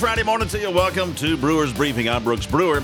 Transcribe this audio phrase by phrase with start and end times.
[0.00, 0.70] Friday morning to you.
[0.70, 2.08] Welcome to Brewers Briefing.
[2.08, 2.82] I'm Brooks Brewer,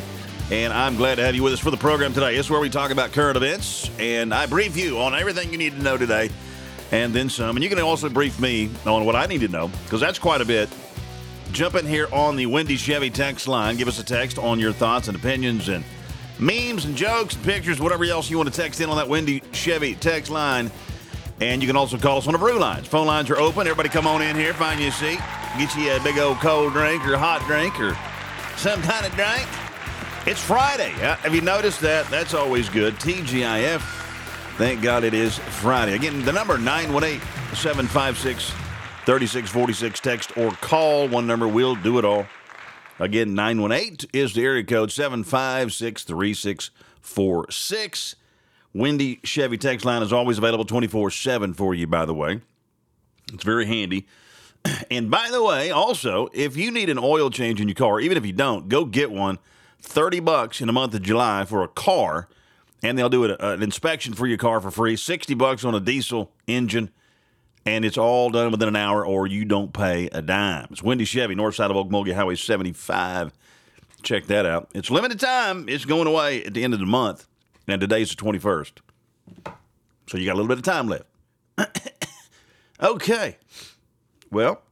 [0.51, 2.37] and I'm glad to have you with us for the program today.
[2.37, 5.73] Is where we talk about current events, and I brief you on everything you need
[5.73, 6.29] to know today,
[6.93, 7.57] and then some.
[7.57, 10.43] And you can also brief me on what I need to know, because that's quite
[10.43, 10.68] a bit.
[11.53, 13.79] Jump in here on the Wendy Chevy text line.
[13.79, 15.87] Give us a text on your thoughts and opinions and
[16.39, 19.43] memes and jokes and pictures, whatever else you want to text in on that Wendy
[19.53, 20.71] Chevy text line.
[21.40, 22.89] And you can also call us on the brew lines.
[22.89, 23.67] Phone lines are open.
[23.67, 25.18] Everybody come on in here, find you a seat,
[25.59, 27.95] get you a big old cold drink or a hot drink or
[28.57, 29.46] some kind of drink.
[30.26, 30.93] It's Friday.
[30.95, 32.09] Uh, Have you noticed that?
[32.11, 32.95] That's always good.
[32.95, 33.81] TGIF.
[34.56, 35.95] Thank God it is Friday.
[35.95, 37.20] Again, the number 918
[37.55, 38.50] 756
[39.05, 40.00] 3646.
[40.00, 41.06] Text or call.
[41.06, 42.27] One number will do it all.
[42.98, 48.17] Again, 918 is the area code 756 3646.
[48.77, 52.43] Wendy Chevy text line is always available 24 7 for you, by the way.
[53.33, 54.07] It's very handy.
[54.91, 58.19] And by the way, also, if you need an oil change in your car, even
[58.19, 59.39] if you don't, go get one.
[59.81, 62.29] 30 bucks in the month of July for a car,
[62.83, 64.97] and they'll do an, uh, an inspection for your car for free.
[64.97, 66.91] 60 bucks on a diesel engine,
[67.65, 70.67] and it's all done within an hour, or you don't pay a dime.
[70.71, 73.33] It's Wendy Chevy, north side of Okmulgee Highway 75.
[74.03, 74.69] Check that out.
[74.75, 75.69] It's limited time.
[75.69, 77.27] It's going away at the end of the month,
[77.69, 78.72] and today's the 21st.
[80.09, 81.06] So you got a little bit of time left.
[82.83, 83.36] okay.
[84.31, 84.62] Well,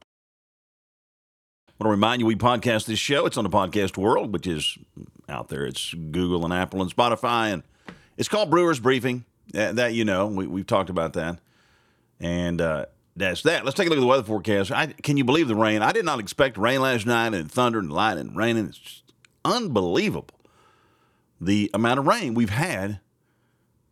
[1.67, 3.25] I want to remind you we podcast this show.
[3.25, 4.77] It's on the podcast world, which is
[5.27, 5.65] out there.
[5.65, 7.63] It's Google and Apple and Spotify, and
[8.17, 9.25] it's called Brewers Briefing.
[9.51, 11.39] That, that you know, we, we've talked about that,
[12.19, 13.65] and uh, that's that.
[13.65, 14.71] Let's take a look at the weather forecast.
[14.71, 15.81] I, can you believe the rain?
[15.81, 18.67] I did not expect rain last night, and thunder and lightning, and raining.
[18.67, 19.03] It's
[19.43, 20.34] unbelievable
[21.45, 22.99] the amount of rain we've had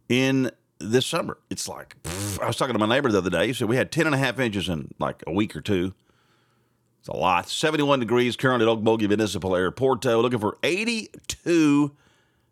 [0.10, 1.38] in this summer.
[1.50, 1.96] It's like
[2.42, 3.48] I was talking to my neighbor the other day.
[3.48, 5.94] He said we had 10 and a half inches in like a week or two.
[7.00, 7.50] It's a lot.
[7.50, 10.04] 71 degrees currently at Okmulgee Municipal Airport.
[10.06, 11.96] Looking for 82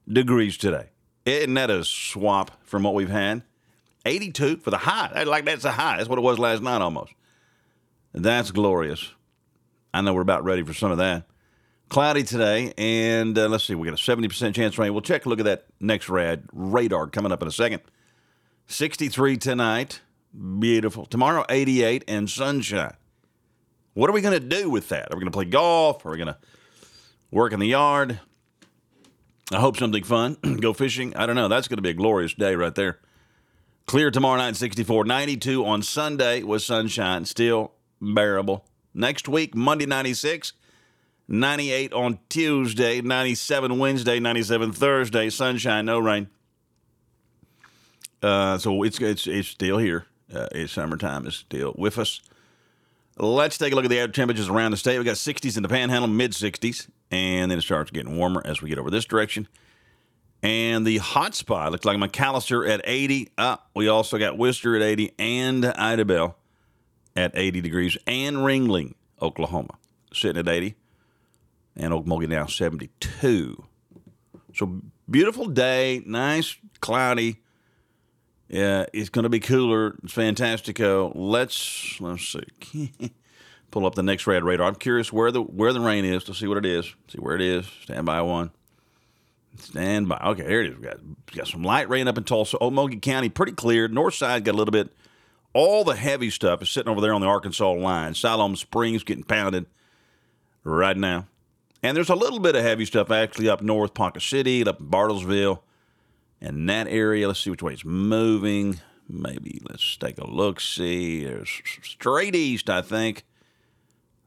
[0.08, 0.90] degrees today.
[1.26, 3.44] Isn't that a swap from what we've had?
[4.06, 5.24] 82 for the high.
[5.24, 5.98] Like that's a high.
[5.98, 7.14] That's what it was last night almost.
[8.14, 9.14] That's glorious.
[9.94, 11.26] I know we're about ready for some of that.
[11.92, 14.94] Cloudy today, and uh, let's see, we got a 70% chance rain.
[14.94, 17.82] We'll check a look at that next rad radar coming up in a second.
[18.68, 20.00] 63 tonight.
[20.60, 21.06] Beautiful.
[21.06, 22.96] Tomorrow, 88 and sunshine.
[23.94, 25.12] What are we going to do with that?
[25.12, 26.06] Are we going to play golf?
[26.06, 26.38] Are we going to
[27.30, 28.22] work in the yard?
[29.52, 30.38] I hope something fun.
[30.62, 31.14] Go fishing.
[31.18, 31.50] I don't know.
[31.50, 33.00] That's going to be a glorious day right there.
[33.86, 35.04] Clear tomorrow night, 64.
[35.04, 37.26] 92 on Sunday with sunshine.
[37.26, 38.64] Still bearable.
[38.94, 40.54] Next week, Monday, 96.
[41.32, 46.28] 98 on Tuesday, 97 Wednesday, 97 Thursday, sunshine, no rain.
[48.22, 50.06] Uh, so it's it's it's still here.
[50.34, 51.26] Uh, it's summertime.
[51.26, 52.20] is still with us.
[53.18, 54.98] Let's take a look at the air temperatures around the state.
[54.98, 58.62] We got 60s in the Panhandle, mid 60s, and then it starts getting warmer as
[58.62, 59.48] we get over this direction.
[60.44, 63.32] And the hot spot looks like McAlester at 80.
[63.38, 66.36] Uh, we also got Worcester at 80 and Idabel
[67.16, 69.78] at 80 degrees, and Ringling, Oklahoma,
[70.12, 70.76] sitting at 80
[71.76, 73.64] and Okmulgee now 72.
[74.54, 77.42] So beautiful day, nice, cloudy.
[78.48, 79.96] Yeah, it's going to be cooler.
[80.04, 81.12] It's fantastico.
[81.16, 82.92] Let's let's see.
[83.72, 84.68] Pull up the next radar.
[84.68, 86.94] I'm curious where the where the rain is to see what it is.
[87.08, 87.66] See where it is.
[87.84, 88.52] Stand by one.
[89.58, 90.18] Stand by.
[90.18, 90.78] Okay, there it is.
[90.78, 93.88] We got, we got some light rain up in Tulsa, Okmulgee County, pretty clear.
[93.88, 94.92] North side got a little bit.
[95.54, 98.16] All the heavy stuff is sitting over there on the Arkansas line.
[98.16, 99.66] Siloam Springs getting pounded
[100.64, 101.28] right now.
[101.84, 104.88] And there's a little bit of heavy stuff actually up north, Ponca City, up in
[104.88, 105.62] Bartlesville,
[106.40, 107.28] and that area.
[107.28, 108.80] Let's see which way it's moving.
[109.10, 110.62] Maybe let's take a look.
[110.62, 111.50] See, there's
[111.82, 113.26] straight east, I think.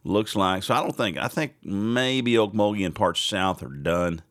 [0.02, 0.62] Looks like.
[0.62, 1.16] So I don't think.
[1.16, 4.22] I think maybe Okmulgee and parts south are done.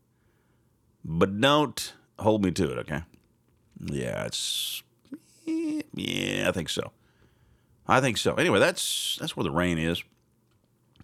[1.03, 3.03] But don't hold me to it, okay?
[3.79, 4.83] Yeah, it's.
[5.45, 6.91] Yeah, I think so.
[7.87, 8.35] I think so.
[8.35, 9.97] Anyway, that's that's where the rain is.
[9.97, 10.03] See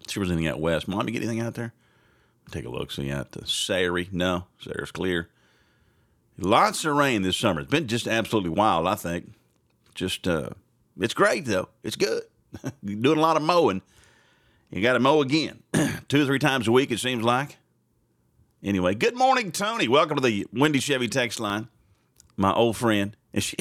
[0.08, 0.88] if there's anything out west.
[0.88, 1.74] Mom, you get anything out there?
[2.50, 2.90] Take a look.
[2.90, 4.08] See out the Sari.
[4.12, 5.28] No, Sari's clear.
[6.38, 7.60] Lots of rain this summer.
[7.60, 9.32] It's been just absolutely wild, I think.
[9.94, 10.50] Just, uh,
[10.98, 11.68] it's great, though.
[11.82, 12.22] It's good.
[12.84, 13.82] Doing a lot of mowing.
[14.70, 15.62] You got to mow again.
[16.08, 17.58] Two or three times a week, it seems like.
[18.62, 19.88] Anyway, good morning, Tony.
[19.88, 21.68] Welcome to the Wendy Chevy text line.
[22.36, 23.16] My old friend.
[23.32, 23.56] And she,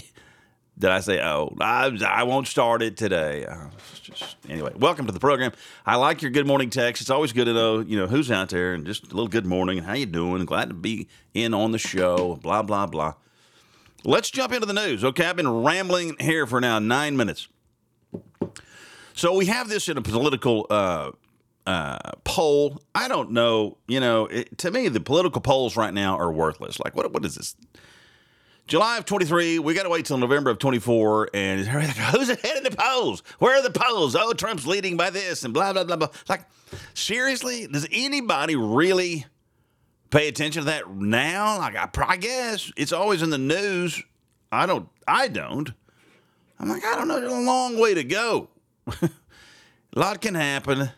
[0.80, 3.46] did I say, oh, I, I won't start it today.
[3.46, 3.68] Uh,
[4.02, 5.52] just Anyway, welcome to the program.
[5.86, 7.02] I like your good morning text.
[7.02, 9.46] It's always good to know, you know, who's out there and just a little good
[9.46, 10.44] morning and how you doing.
[10.46, 13.14] Glad to be in on the show, blah, blah, blah.
[14.06, 15.04] Let's jump into the news.
[15.04, 17.50] Okay, I've been rambling here for now nine minutes.
[19.14, 21.12] So we have this in a political uh,
[21.68, 22.82] uh, poll.
[22.96, 23.78] I don't know.
[23.88, 26.80] You know, it, to me, the political polls right now are worthless.
[26.80, 27.12] Like, what?
[27.12, 27.56] What is this?
[28.70, 31.32] July of 23, we got to wait till November of 24.
[31.34, 33.24] And who's ahead in the polls?
[33.40, 34.16] Where are the polls?
[34.16, 36.10] Oh, Trump's leading by this and blah, blah, blah, blah.
[36.30, 36.42] Like,
[36.94, 39.26] seriously, does anybody really
[40.12, 41.58] pay attention to that now?
[41.58, 44.04] Like, I, I guess it's always in the news.
[44.52, 45.72] I don't, I don't.
[46.60, 47.20] I'm like, I don't know.
[47.20, 48.50] There's a long way to go.
[49.02, 49.10] a
[49.96, 50.92] lot can happen.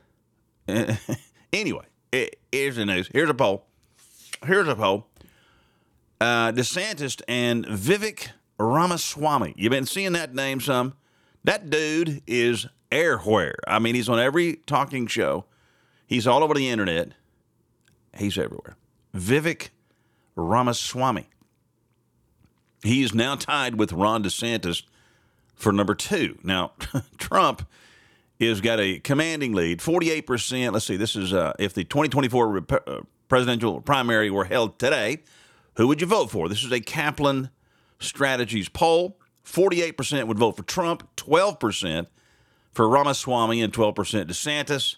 [1.53, 3.09] anyway, eh, here's the news.
[3.13, 3.65] Here's a poll.
[4.45, 5.07] Here's a poll
[6.21, 8.29] uh, DeSantis and Vivek
[8.59, 9.55] Ramaswamy.
[9.57, 10.93] You've been seeing that name some.
[11.43, 13.55] That dude is everywhere.
[13.67, 15.45] I mean, he's on every talking show.
[16.05, 17.13] He's all over the internet.
[18.15, 18.77] He's everywhere.
[19.15, 19.69] Vivek
[20.35, 21.27] Ramaswamy.
[22.83, 24.83] He is now tied with Ron DeSantis
[25.55, 26.37] for number two.
[26.43, 26.73] Now,
[27.17, 27.67] Trump
[28.39, 30.71] has got a commanding lead, 48%.
[30.71, 35.19] Let's see, this is uh, if the 2024 uh, presidential primary were held today,
[35.75, 36.49] who would you vote for?
[36.49, 37.49] This is a Kaplan
[37.99, 39.17] Strategies poll.
[39.45, 42.07] 48% would vote for Trump, 12%
[42.71, 43.95] for Ramaswamy, and 12%
[44.25, 44.97] DeSantis,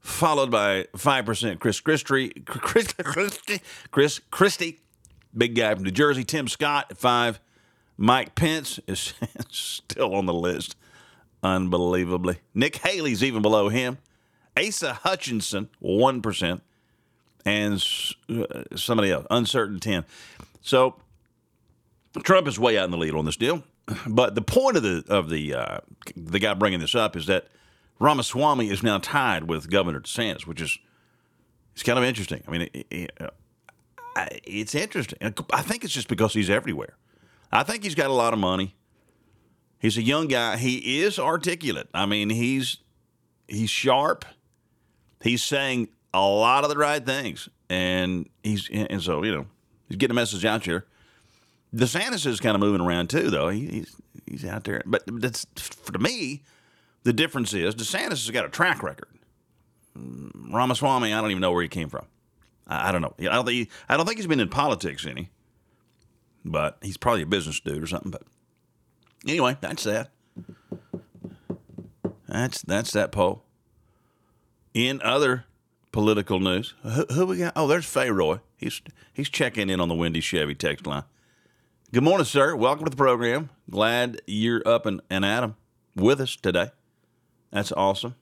[0.00, 3.60] followed by 5% Chris Christie, Chris, Christie,
[3.90, 4.80] Chris Christie,
[5.36, 7.40] big guy from New Jersey, Tim Scott at 5
[7.96, 9.14] Mike Pence is
[9.50, 10.76] still on the list,
[11.42, 12.38] unbelievably.
[12.54, 13.98] Nick Haley's even below him.
[14.56, 16.60] Asa Hutchinson, 1%
[17.44, 17.74] and
[18.28, 20.04] uh, somebody else, uncertain 10.
[20.60, 20.96] So
[22.22, 23.62] Trump is way out in the lead on this deal.
[24.06, 25.78] But the point of the of the uh,
[26.16, 27.48] the guy bringing this up is that
[27.98, 30.78] Ramaswamy is now tied with Governor DeSantis, which is
[31.72, 32.42] it's kind of interesting.
[32.46, 35.18] I mean, it, it, uh, it's interesting.
[35.52, 36.96] I think it's just because he's everywhere.
[37.50, 38.76] I think he's got a lot of money.
[39.78, 40.58] He's a young guy.
[40.58, 41.88] He is articulate.
[41.92, 42.78] I mean, he's
[43.48, 44.24] he's sharp.
[45.20, 49.46] He's saying a lot of the right things, and he's and so you know
[49.88, 50.86] he's getting a message out there.
[51.74, 53.48] DeSantis is kind of moving around too, though.
[53.48, 56.42] He, he's he's out there, but that's for me.
[57.04, 59.08] The difference is DeSantis has got a track record.
[59.94, 62.06] Ramaswamy, I don't even know where he came from.
[62.66, 63.14] I, I don't know.
[63.20, 65.30] I don't think he, I don't think he's been in politics any,
[66.44, 68.10] but he's probably a business dude or something.
[68.10, 68.22] But
[69.26, 70.10] anyway, that's that.
[72.28, 73.44] That's that's that poll.
[74.74, 75.44] In other
[75.92, 76.74] political news.
[76.82, 77.52] Who, who we got?
[77.54, 78.40] Oh, there's Fayroy.
[78.56, 78.80] He's
[79.12, 81.04] he's checking in on the Windy Chevy text line.
[81.92, 82.56] Good morning, sir.
[82.56, 83.50] Welcome to the program.
[83.70, 85.56] Glad you're up and, and at 'em
[85.94, 86.70] with us today.
[87.50, 88.14] That's awesome.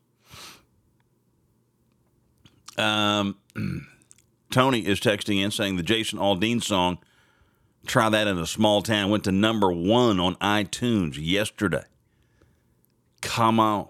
[2.76, 3.36] Um,
[4.50, 6.98] Tony is texting in saying the Jason Aldean song,
[7.86, 11.84] Try That in a Small Town, went to number one on iTunes yesterday.
[13.20, 13.88] Come on.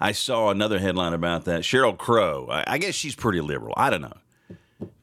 [0.00, 1.62] I saw another headline about that.
[1.62, 2.48] Sheryl Crow.
[2.50, 3.74] I, I guess she's pretty liberal.
[3.76, 4.16] I don't know.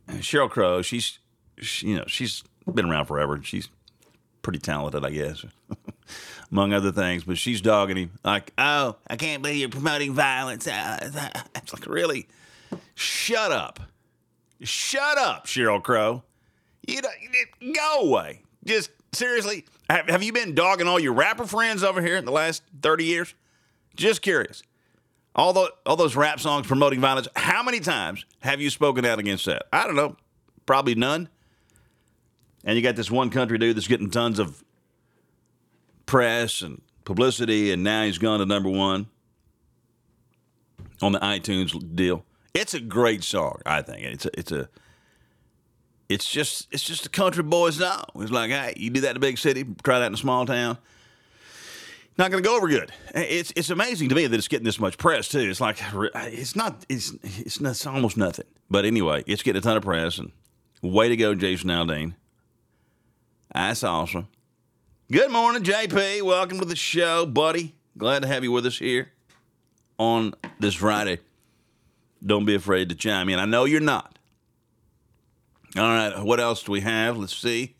[0.07, 0.81] Uh, Sheryl Crow.
[0.81, 1.19] She's,
[1.57, 3.41] she, you know, she's been around forever.
[3.43, 3.69] She's
[4.41, 5.45] pretty talented, I guess,
[6.51, 7.23] among other things.
[7.23, 11.41] But she's dogging him like, "Oh, I can't believe you're promoting violence." Uh, uh, uh.
[11.55, 12.27] it's like, really?
[12.95, 13.79] Shut up.
[14.62, 16.23] Shut up, Sheryl Crow.
[16.88, 17.01] You
[17.73, 18.41] go away.
[18.65, 22.31] Just seriously, have, have you been dogging all your rapper friends over here in the
[22.31, 23.33] last 30 years?
[23.95, 24.63] Just curious
[25.35, 29.19] all, the, all those rap songs promoting violence, how many times have you spoken out
[29.19, 29.63] against that?
[29.73, 30.15] I don't know.
[30.65, 31.29] Probably none.
[32.63, 34.63] And you got this one country dude that's getting tons of
[36.05, 39.07] press and publicity, and now he's gone to number one
[41.01, 42.23] on the iTunes deal.
[42.53, 44.03] It's a great song, I think.
[44.03, 44.69] It's a, it's a,
[46.07, 48.05] it's just, it's just a country boy's song.
[48.15, 50.45] It's like, hey, you do that in a big city, try that in a small
[50.45, 50.77] town
[52.17, 52.91] not going to go over good.
[53.15, 55.39] It's it's amazing to me that it's getting this much press too.
[55.39, 55.77] It's like
[56.15, 58.46] it's not it's it's, not, it's almost nothing.
[58.70, 60.32] But anyway, it's getting a ton of press and
[60.82, 62.15] way to go, Jason Aldean.
[63.53, 64.27] That's awesome.
[65.12, 66.24] Good morning, JP.
[66.24, 67.75] Welcome to the show, buddy.
[67.98, 69.12] Glad to have you with us here
[69.98, 71.20] on this Friday.
[72.25, 73.38] Don't be afraid to chime in.
[73.38, 74.17] I know you're not.
[75.75, 77.17] All right, what else do we have?
[77.17, 77.75] Let's see.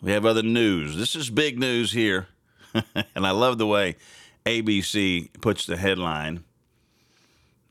[0.00, 0.96] We have other news.
[0.96, 2.28] This is big news here
[3.14, 3.96] and I love the way
[4.46, 6.44] ABC puts the headline.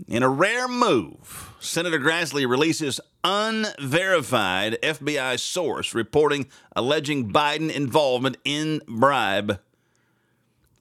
[0.07, 8.81] In a rare move, Senator Grassley releases unverified FBI source reporting alleging Biden involvement in
[8.87, 9.59] bribe.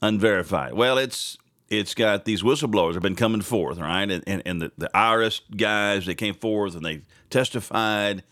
[0.02, 0.75] Unverified.
[0.75, 1.38] Well, it's
[1.71, 4.09] it's got these whistleblowers have been coming forth, right?
[4.09, 8.23] And, and, and the, the IRS guys, they came forth and they testified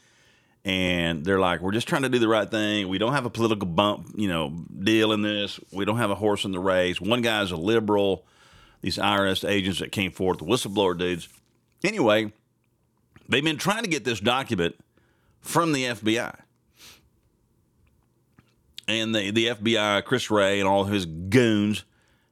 [0.65, 2.89] and they're like, we're just trying to do the right thing.
[2.89, 5.61] We don't have a political bump, you know, deal in this.
[5.71, 7.01] We don't have a horse in the race.
[7.01, 8.25] One guy's a liberal.
[8.81, 11.29] these IRS agents that came forth, the whistleblower dudes.
[11.85, 12.33] Anyway,
[13.29, 14.77] they've been trying to get this document
[15.41, 16.35] from the FBI.
[18.89, 21.85] And the, the FBI, Chris Wray, and all his goons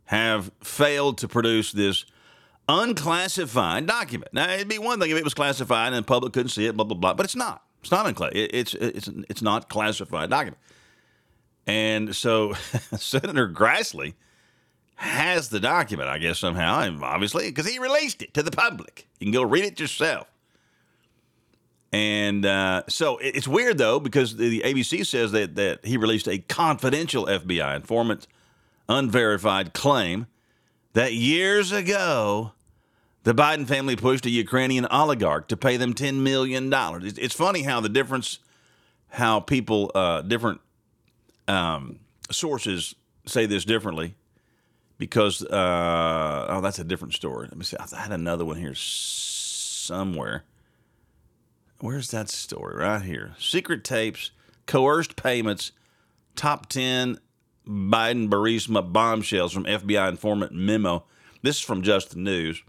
[0.07, 2.07] have failed to produce this
[2.69, 4.33] unclassified document.
[4.33, 6.77] Now, it'd be one thing if it was classified and the public couldn't see it,
[6.77, 7.63] blah, blah, blah, but it's not.
[7.83, 8.51] It's not unclassified.
[8.53, 10.59] It's, it's, it's not classified document.
[11.67, 12.53] And so
[12.97, 14.15] Senator Grassley
[14.97, 19.09] has the document, I guess, somehow, obviously, because he released it to the public.
[19.19, 20.29] You can go read it yourself.
[21.93, 26.39] And uh, so it's weird, though, because the ABC says that, that he released a
[26.39, 28.27] confidential FBI informant,
[28.89, 30.27] unverified claim
[30.95, 32.53] that years ago,
[33.25, 36.73] the Biden family pushed a Ukrainian oligarch to pay them $10 million.
[36.73, 38.39] It's funny how the difference,
[39.09, 40.61] how people, uh, different
[41.47, 42.01] um,
[42.31, 42.95] sources
[43.27, 44.17] say this differently
[44.99, 47.49] because, uh, oh, that's a different story.
[47.49, 47.77] Let me see.
[47.77, 50.45] I had another one here somewhere.
[51.81, 52.77] Where's that story?
[52.77, 53.35] Right here.
[53.39, 54.31] Secret tapes,
[54.67, 55.73] coerced payments,
[56.37, 57.19] top 10
[57.67, 61.05] Biden Burisma bombshells from FBI informant memo.
[61.43, 62.63] This is from Just the News,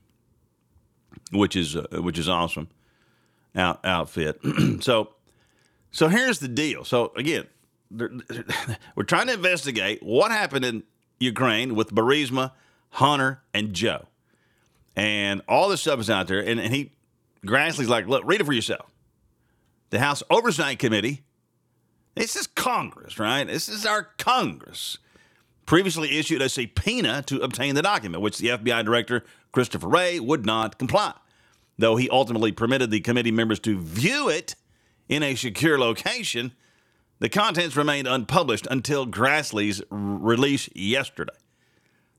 [1.31, 2.69] which is uh, which is awesome.
[3.55, 4.39] Out outfit.
[4.81, 5.09] so
[5.91, 6.83] so here's the deal.
[6.83, 7.45] So again,
[7.91, 10.83] we're trying to investigate what happened in
[11.19, 12.51] Ukraine with Burisma,
[12.89, 14.07] Hunter, and Joe.
[14.95, 16.39] And all this stuff is out there.
[16.39, 16.91] And, and he,
[17.45, 18.91] Grassley's like, look, read it for yourself.
[19.89, 21.23] The House Oversight Committee,
[22.15, 23.45] this is Congress, right?
[23.45, 24.97] This is our Congress.
[25.65, 30.45] Previously issued a subpoena to obtain the document, which the FBI director, Christopher Wray, would
[30.45, 31.13] not comply.
[31.77, 34.55] Though he ultimately permitted the committee members to view it
[35.07, 36.51] in a secure location,
[37.19, 41.33] the contents remained unpublished until Grassley's release yesterday.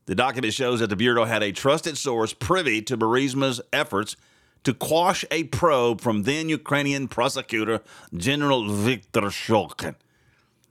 [0.07, 4.15] The document shows that the Bureau had a trusted source privy to Burisma's efforts
[4.63, 7.81] to quash a probe from then Ukrainian prosecutor
[8.15, 9.95] General Viktor Shokin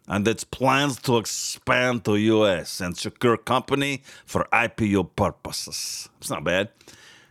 [0.06, 2.80] and its plans to expand to U.S.
[2.80, 6.08] and secure company for IPO purposes.
[6.18, 6.68] It's not bad.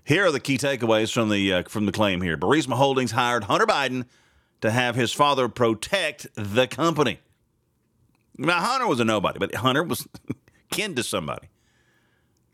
[0.03, 2.38] Here are the key takeaways from the uh, from the claim here.
[2.38, 4.06] Burisma Holdings hired Hunter Biden
[4.62, 7.20] to have his father protect the company.
[8.38, 10.08] Now, Hunter was a nobody, but Hunter was
[10.72, 11.50] kin to somebody.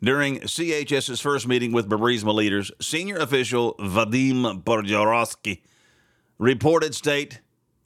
[0.01, 5.61] During CHS's first meeting with Burisma leaders, senior official Vadim Borjarovsky
[6.37, 7.41] reported state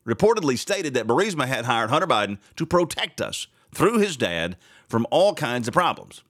[0.05, 4.57] reportedly stated that Burisma had hired Hunter Biden to protect us through his dad
[4.87, 6.23] from all kinds of problems.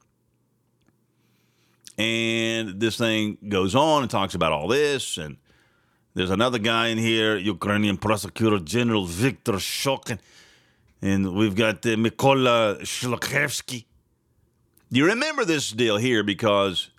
[1.97, 5.37] And this thing goes on and talks about all this and
[6.15, 10.19] there's another guy in here, Ukrainian Prosecutor General Viktor Shokin.
[11.01, 13.85] And we've got uh, Mykola Zlochevsky.
[14.91, 16.91] You remember this deal here because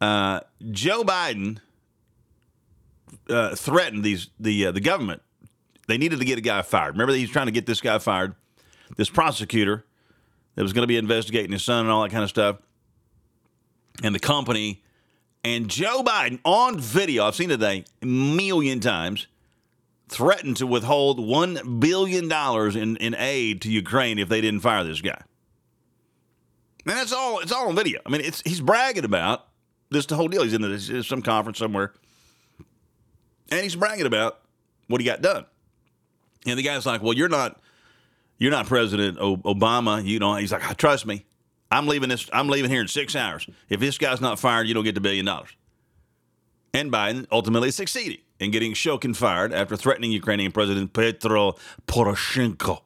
[0.00, 0.40] uh,
[0.70, 1.58] Joe Biden
[3.28, 5.22] uh, threatened these the uh, the government.
[5.86, 6.94] They needed to get a guy fired.
[6.94, 8.34] Remember, he was trying to get this guy fired,
[8.96, 9.84] this prosecutor
[10.54, 12.58] that was going to be investigating his son and all that kind of stuff.
[14.02, 14.82] And the company
[15.44, 19.26] and Joe Biden on video, I've seen it a million times,
[20.08, 22.32] threatened to withhold $1 billion
[22.76, 25.20] in, in aid to Ukraine if they didn't fire this guy.
[26.86, 28.00] And that's all, it's all on video.
[28.04, 29.48] I mean, it's, he's bragging about
[29.90, 30.42] this the whole deal.
[30.42, 31.92] He's in a, some conference somewhere.
[33.50, 34.40] And he's bragging about
[34.88, 35.46] what he got done.
[36.46, 37.60] And the guy's like, well, you're not,
[38.38, 40.04] you're not President Obama.
[40.04, 41.24] You know, he's like, trust me.
[41.70, 42.28] I'm leaving this.
[42.32, 43.48] I'm leaving here in six hours.
[43.68, 45.50] If this guy's not fired, you don't get the billion dollars.
[46.72, 51.54] And Biden ultimately succeeded in getting Shokin fired after threatening Ukrainian President Petro
[51.86, 52.82] Poroshenko.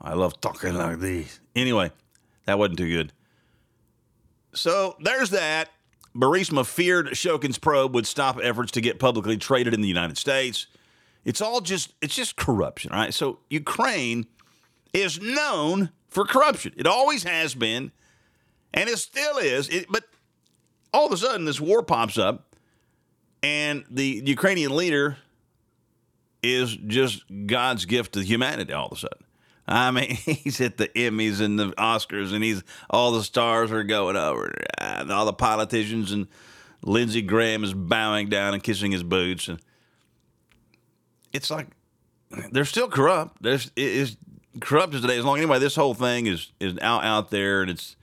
[0.00, 1.40] I love talking like these.
[1.54, 1.92] Anyway,
[2.46, 3.12] that wasn't too good.
[4.54, 5.70] So there's that.
[6.14, 10.66] Burisma feared Shokin's probe would stop efforts to get publicly traded in the United States.
[11.24, 13.14] It's all just it's just corruption, right?
[13.14, 14.26] So Ukraine
[14.92, 16.72] is known for corruption.
[16.76, 17.92] It always has been,
[18.74, 19.68] and it still is.
[19.68, 20.04] It, but
[20.92, 22.54] all of a sudden, this war pops up,
[23.42, 25.16] and the Ukrainian leader
[26.42, 29.24] is just God's gift to humanity all of a sudden.
[29.66, 33.84] I mean, he's at the Emmys and the Oscars, and he's all the stars are
[33.84, 36.26] going over, ah, and all the politicians, and
[36.84, 39.60] Lindsey Graham is bowing down and kissing his boots, and
[41.32, 41.68] it's like
[42.50, 43.42] they're still corrupt.
[43.42, 44.16] There's is
[44.60, 45.38] corrupt as today as long.
[45.38, 47.96] As anyway, this whole thing is is out out there, and it's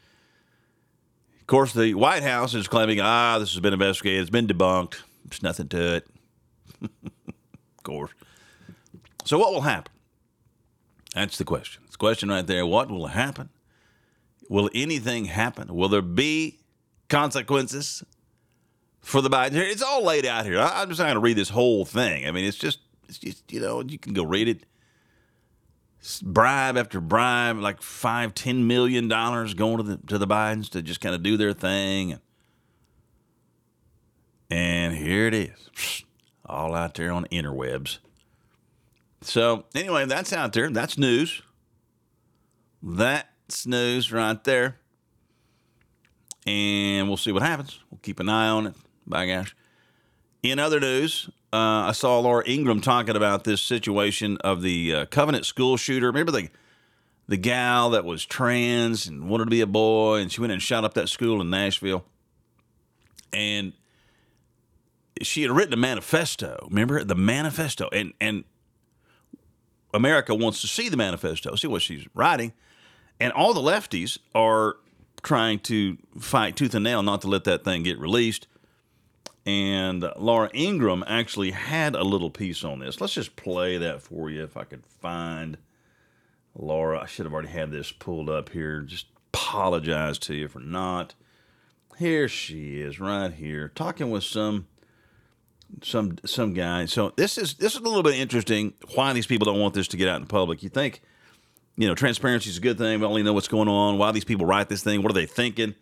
[1.41, 5.01] of course the White House is claiming ah this has been investigated, it's been debunked,
[5.25, 6.07] there's nothing to it.
[6.81, 8.11] of course.
[9.25, 9.91] So what will happen?
[11.13, 11.83] That's the question.
[11.85, 12.65] It's the question right there.
[12.65, 13.49] What will happen?
[14.47, 15.75] Will anything happen?
[15.75, 16.59] Will there be
[17.09, 18.03] consequences
[19.01, 19.55] for the Biden.
[19.55, 20.59] It's all laid out here.
[20.59, 22.27] I, am just not going to read this whole thing.
[22.27, 22.79] I mean, it's just,
[23.09, 24.65] it's just, you know, you can go read it.
[26.21, 30.81] Bribe after bribe, like five, ten million dollars going to the to the Bidens to
[30.81, 32.19] just kind of do their thing.
[34.49, 36.03] And, here it is,
[36.45, 37.97] all out there on interwebs.
[39.21, 40.69] So anyway, that's out there.
[40.69, 41.41] That's news.
[42.81, 44.77] That's news right there.
[46.47, 47.79] And we'll see what happens.
[47.91, 48.75] We'll keep an eye on it.
[49.05, 49.53] By gosh.
[50.41, 55.05] In other news, uh, I saw Laura Ingraham talking about this situation of the uh,
[55.07, 56.07] Covenant school shooter.
[56.07, 56.49] Remember the
[57.27, 60.61] the gal that was trans and wanted to be a boy, and she went and
[60.61, 62.03] shot up that school in Nashville.
[63.31, 63.73] And
[65.21, 66.67] she had written a manifesto.
[66.69, 68.43] Remember the manifesto, and and
[69.93, 72.53] America wants to see the manifesto, see what she's writing,
[73.19, 74.77] and all the lefties are
[75.23, 78.47] trying to fight tooth and nail not to let that thing get released.
[79.49, 83.01] And Laura Ingraham actually had a little piece on this.
[83.01, 85.57] Let's just play that for you if I could find
[86.55, 86.99] Laura.
[86.99, 88.81] I should have already had this pulled up here.
[88.81, 91.15] Just apologize to you for not.
[91.97, 94.67] Here she is, right here, talking with some
[95.81, 96.85] some some guy.
[96.85, 98.75] So this is this is a little bit interesting.
[98.93, 100.61] Why these people don't want this to get out in public?
[100.61, 101.01] You think,
[101.75, 102.99] you know, transparency is a good thing.
[102.99, 103.97] We only know what's going on.
[103.97, 105.01] Why these people write this thing?
[105.01, 105.73] What are they thinking?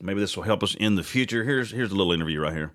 [0.00, 1.44] Maybe this will help us in the future.
[1.44, 2.72] Here's here's a little interview right here.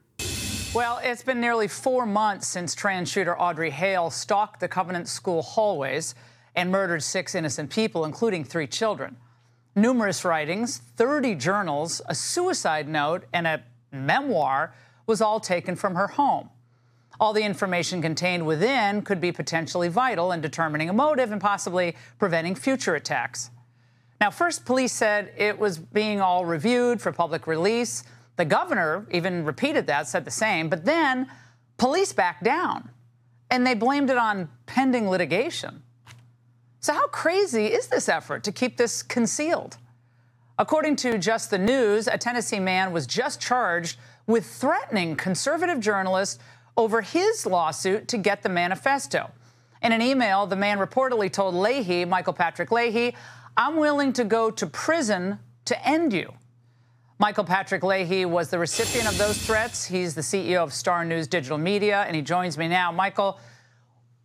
[0.74, 5.42] Well, it's been nearly four months since trans shooter Audrey Hale stalked the Covenant School
[5.42, 6.16] hallways
[6.56, 9.18] and murdered six innocent people, including three children.
[9.76, 14.74] Numerous writings, 30 journals, a suicide note, and a memoir
[15.08, 16.50] was all taken from her home.
[17.20, 21.98] All the information contained within could be potentially vital in determining a motive and possibly
[22.18, 23.50] preventing future attacks.
[24.22, 28.06] Now, first, police said it was being all reviewed for public release.
[28.38, 30.70] The governor even repeated that, said the same.
[30.70, 31.28] But then
[31.78, 32.90] police backed down
[33.50, 35.84] and they blamed it on pending litigation.
[36.80, 39.78] So, how crazy is this effort to keep this concealed?
[40.58, 46.40] According to Just the News, a Tennessee man was just charged with threatening conservative journalists
[46.78, 49.32] over his lawsuit to get the manifesto.
[49.82, 53.16] In an email, the man reportedly told Leahy, Michael Patrick Leahy,
[53.58, 56.34] I'm willing to go to prison to end you.
[57.22, 59.86] Michael Patrick Leahy was the recipient of those threats.
[59.86, 62.92] He's the CEO of Star News Digital Media, and he joins me now.
[62.92, 63.40] Michael,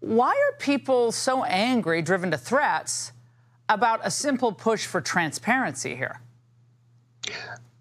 [0.01, 3.13] why are people so angry, driven to threats,
[3.69, 6.23] about a simple push for transparency here?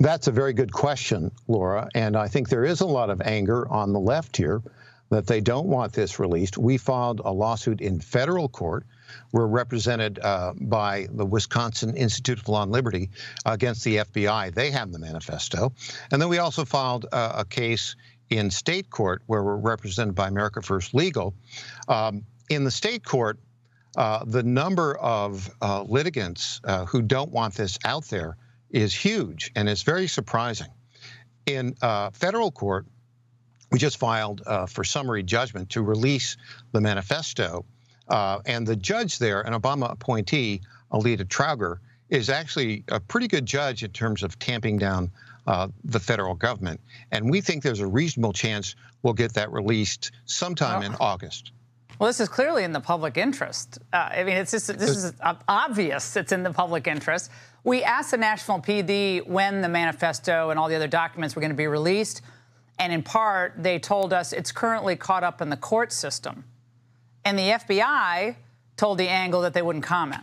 [0.02, 1.88] That's a very good question, Laura.
[1.96, 4.62] And I think there is a lot of anger on the left here
[5.10, 6.58] that they don't want this released.
[6.58, 8.86] We filed a lawsuit in federal court
[9.32, 13.10] We're represented uh, by the Wisconsin Institute for Law and Liberty
[13.46, 14.54] against the FBI.
[14.54, 15.74] They have the manifesto.
[16.12, 17.96] And then we also filed uh, a case
[18.30, 21.34] in state court where we're represented by America First Legal.
[21.88, 23.40] Um, in the state court,
[23.98, 28.38] uh, the number of uh, litigants uh, who don't want this out there
[28.70, 30.68] is huge, and it's very surprising.
[31.46, 32.88] In uh, federal court,
[33.72, 36.38] we just filed for summary judgment to release
[36.72, 37.66] the manifesto
[38.08, 43.46] uh, and the judge there, an Obama appointee, Aleta Trauger, is actually a pretty good
[43.46, 45.12] judge in terms of tamping down
[45.48, 46.80] uh, the federal government.
[47.12, 51.52] And we think there's a reasonable chance we'll get that released sometime in August.
[51.98, 53.80] Well, this is clearly in the public interest.
[53.94, 55.14] Uh, I mean, it's just this is
[55.48, 56.16] obvious.
[56.16, 57.32] It's in the public interest.
[57.64, 61.52] We asked the Nashville PD when the manifesto and all the other documents were going
[61.52, 62.22] to be released,
[62.78, 66.44] and in part, they told us it's currently caught up in the court system
[67.26, 68.36] and the FBI
[68.78, 70.22] told the Angle that they wouldn't comment.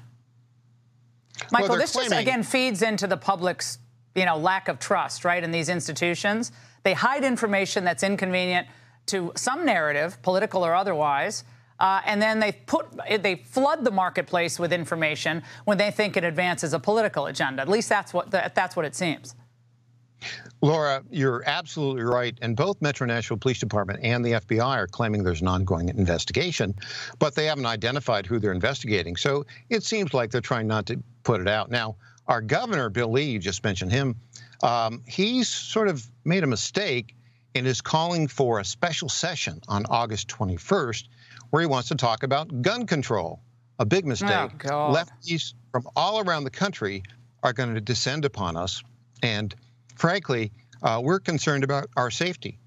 [1.51, 3.79] Michael, well, this claiming- just again feeds into the public's
[4.15, 6.53] you know lack of trust, right, in these institutions.
[6.85, 8.69] They hide information that's inconvenient
[9.07, 11.45] to some narrative, political or otherwise.
[11.81, 12.87] Uh, and then they put
[13.21, 17.62] they flood the marketplace with information when they think it advances a political agenda.
[17.62, 19.35] At least that's what the, that's what it seems.
[20.61, 22.37] Laura, you're absolutely right.
[22.41, 26.75] And both Metro Nashville Police Department and the FBI are claiming there's an ongoing investigation,
[27.19, 29.17] but they haven't identified who they're investigating.
[29.17, 31.71] So it seems like they're trying not to put it out.
[31.71, 31.97] Now,
[32.29, 34.17] our governor, Bill Lee, you just mentioned him,
[34.63, 37.17] um, he's sort of made a mistake
[37.55, 41.09] and is calling for a special session on August 21st
[41.51, 43.41] where he wants to talk about gun control.
[43.79, 44.31] A big mistake.
[44.71, 47.03] Oh, Lefties from all around the country
[47.43, 48.83] are going to descend upon us.
[49.23, 49.55] And
[49.94, 50.52] frankly,
[50.83, 52.59] uh, we're concerned about our safety.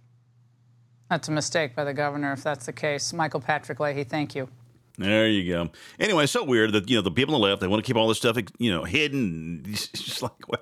[1.10, 3.14] That's a mistake by the governor if that's the case.
[3.14, 4.50] Michael Patrick Leahy, thank you.
[4.98, 5.70] There you go.
[6.00, 7.88] Anyway, it's so weird that you know the people on the left they want to
[7.88, 9.64] keep all this stuff you know hidden.
[9.68, 10.62] It's just like well,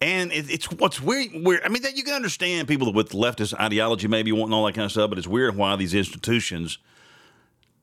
[0.00, 1.62] And it, it's what's weird, weird.
[1.64, 4.84] I mean, that you can understand people with leftist ideology maybe wanting all that kind
[4.84, 6.78] of stuff, but it's weird why these institutions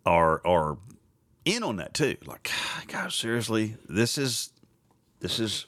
[0.06, 0.78] are are
[1.45, 2.15] in on that too.
[2.25, 2.49] Like,
[2.88, 4.52] God, seriously, this is
[5.19, 5.65] this is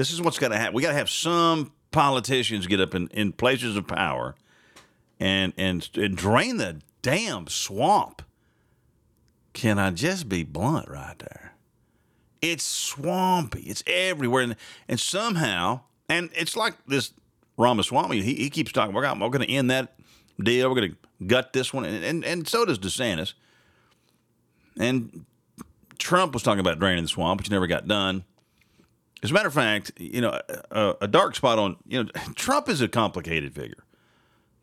[0.00, 0.72] this is what's got to happen.
[0.72, 4.34] We got to have some politicians get up in, in places of power
[5.18, 8.22] and, and and drain the damn swamp.
[9.52, 11.52] Can I just be blunt right there?
[12.40, 13.60] It's swampy.
[13.60, 14.56] It's everywhere, and,
[14.88, 17.12] and somehow, and it's like this
[17.58, 18.22] Ramaswamy.
[18.22, 18.94] He, he keeps talking.
[18.94, 19.98] We're going to end that
[20.42, 20.70] deal.
[20.70, 23.34] We're going to gut this one, and, and and so does DeSantis.
[24.78, 25.26] And
[25.98, 28.24] Trump was talking about draining the swamp, which never got done.
[29.22, 32.68] As a matter of fact, you know, a, a, dark spot on, you know, Trump
[32.68, 33.84] is a complicated figure.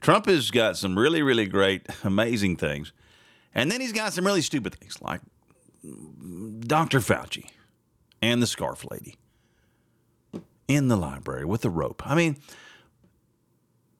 [0.01, 2.91] Trump has got some really, really great, amazing things.
[3.53, 5.21] And then he's got some really stupid things like
[6.61, 6.99] Dr.
[6.99, 7.49] Fauci
[8.21, 9.15] and the scarf lady
[10.67, 12.03] in the library with the rope.
[12.05, 12.37] I mean,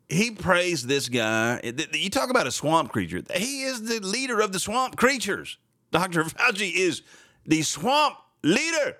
[0.10, 1.60] he praised this guy.
[1.93, 3.22] You talk about a swamp creature.
[3.36, 5.58] He is the leader of the swamp creatures.
[5.91, 6.24] Dr.
[6.26, 7.02] Fauci is
[7.46, 8.98] the swamp leader.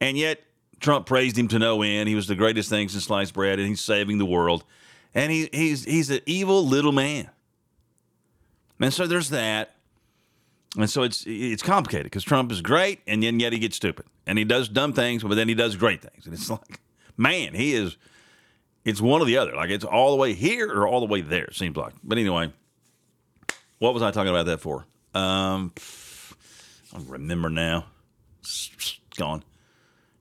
[0.00, 0.42] And yet,
[0.80, 2.08] Trump praised him to no end.
[2.08, 4.64] He was the greatest thing since sliced bread, and he's saving the world.
[5.14, 7.30] And he, he's he's an evil little man.
[8.80, 9.74] And so there's that.
[10.76, 14.06] And so it's it's complicated because Trump is great, and then yet he gets stupid,
[14.26, 16.80] and he does dumb things, but then he does great things, and it's like,
[17.16, 17.96] man, he is.
[18.84, 19.54] It's one or the other.
[19.54, 21.44] Like it's all the way here or all the way there.
[21.44, 21.94] It seems like.
[22.04, 22.52] But anyway,
[23.78, 24.86] what was I talking about that for?
[25.14, 25.72] Um,
[26.94, 27.86] I remember now.
[28.40, 29.42] It's gone.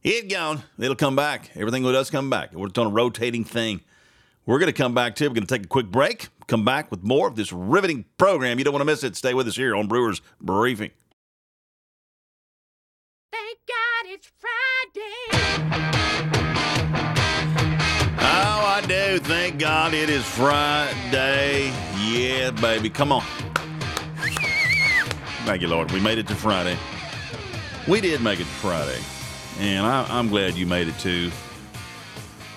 [0.03, 0.63] It gone.
[0.79, 1.51] It'll come back.
[1.55, 2.53] Everything does come back.
[2.53, 3.81] We're on a rotating thing.
[4.45, 5.25] We're going to come back too.
[5.25, 6.29] We're going to take a quick break.
[6.47, 8.57] Come back with more of this riveting program.
[8.57, 9.17] You don't want to miss it.
[9.17, 10.91] Stay with us here on Brewers Briefing.
[13.33, 15.47] Thank God it's Friday.
[18.19, 19.19] Oh, I do.
[19.19, 21.73] Thank God it is Friday.
[21.99, 22.89] Yeah, baby.
[22.89, 23.23] Come on.
[25.43, 25.91] Thank you, Lord.
[25.91, 26.77] We made it to Friday.
[27.88, 29.01] We did make it to Friday.
[29.59, 31.31] And I, am glad you made it too.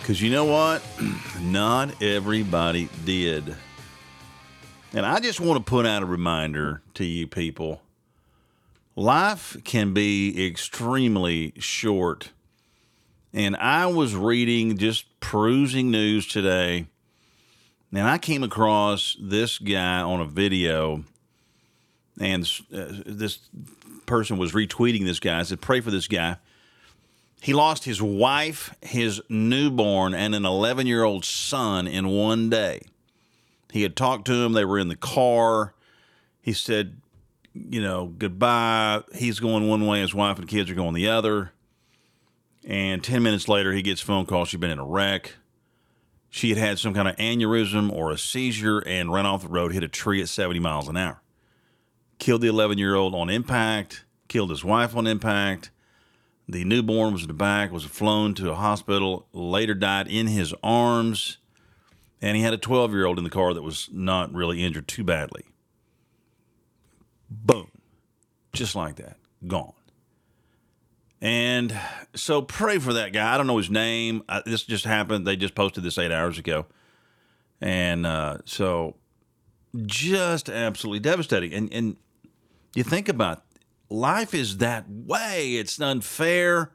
[0.01, 0.83] Because you know what?
[1.41, 3.57] Not everybody did.
[4.93, 7.81] And I just want to put out a reminder to you people
[8.97, 12.31] life can be extremely short.
[13.33, 16.87] And I was reading, just perusing news today,
[17.93, 21.05] and I came across this guy on a video.
[22.21, 23.39] And uh, this
[24.07, 25.39] person was retweeting this guy.
[25.39, 26.37] I said, Pray for this guy.
[27.41, 32.83] He lost his wife, his newborn, and an 11 year old son in one day.
[33.73, 34.53] He had talked to him.
[34.53, 35.75] They were in the car.
[36.43, 37.01] He said,
[37.55, 39.03] you know, goodbye.
[39.15, 41.53] He's going one way, his wife and kids are going the other.
[42.67, 44.45] And 10 minutes later, he gets a phone call.
[44.45, 45.37] She'd been in a wreck.
[46.29, 49.73] She had had some kind of aneurysm or a seizure and ran off the road,
[49.73, 51.23] hit a tree at 70 miles an hour.
[52.19, 55.71] Killed the 11 year old on impact, killed his wife on impact
[56.51, 60.55] the newborn was in the back, was flown to a hospital, later died in his
[60.63, 61.39] arms,
[62.21, 64.89] and he had a 12 year old in the car that was not really injured
[64.89, 65.45] too badly.
[67.31, 67.71] Boom.
[68.53, 69.17] Just like that.
[69.47, 69.73] Gone.
[71.21, 71.79] And
[72.15, 73.35] so pray for that guy.
[73.35, 74.23] I don't know his name.
[74.29, 75.27] I, this just happened.
[75.27, 76.67] They just posted this eight hours ago.
[77.61, 78.97] And uh, so
[79.85, 81.53] just absolutely devastating.
[81.53, 81.97] And, and
[82.75, 83.43] you think about
[83.91, 85.57] life is that way.
[85.57, 86.71] It's unfair.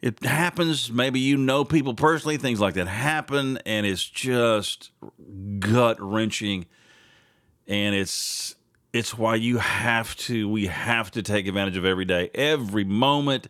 [0.00, 0.90] It happens.
[0.90, 4.90] Maybe you know people personally, things like that happen, and it's just
[5.58, 6.66] gut wrenching.
[7.66, 8.54] And it's
[8.92, 13.48] it's why you have to we have to take advantage of every day, every moment.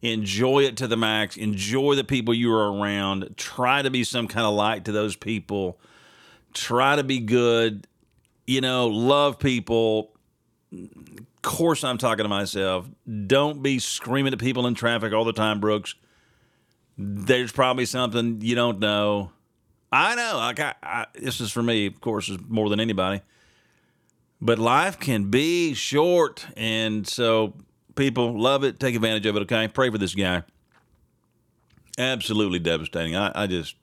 [0.00, 1.36] Enjoy it to the max.
[1.36, 3.34] Enjoy the people you are around.
[3.36, 5.80] Try to be some kind of light to those people.
[6.54, 7.88] Try to be good.
[8.46, 10.12] You know, love people
[11.42, 12.88] course I'm talking to myself.
[13.26, 15.94] Don't be screaming at people in traffic all the time, Brooks.
[16.96, 19.30] There's probably something you don't know.
[19.92, 20.32] I know.
[20.36, 23.22] Like I, I, this is for me, of course, is more than anybody.
[24.40, 27.54] But life can be short, and so
[27.96, 28.78] people love it.
[28.78, 29.42] Take advantage of it.
[29.42, 30.42] Okay, pray for this guy.
[31.98, 33.16] Absolutely devastating.
[33.16, 33.74] I, I just,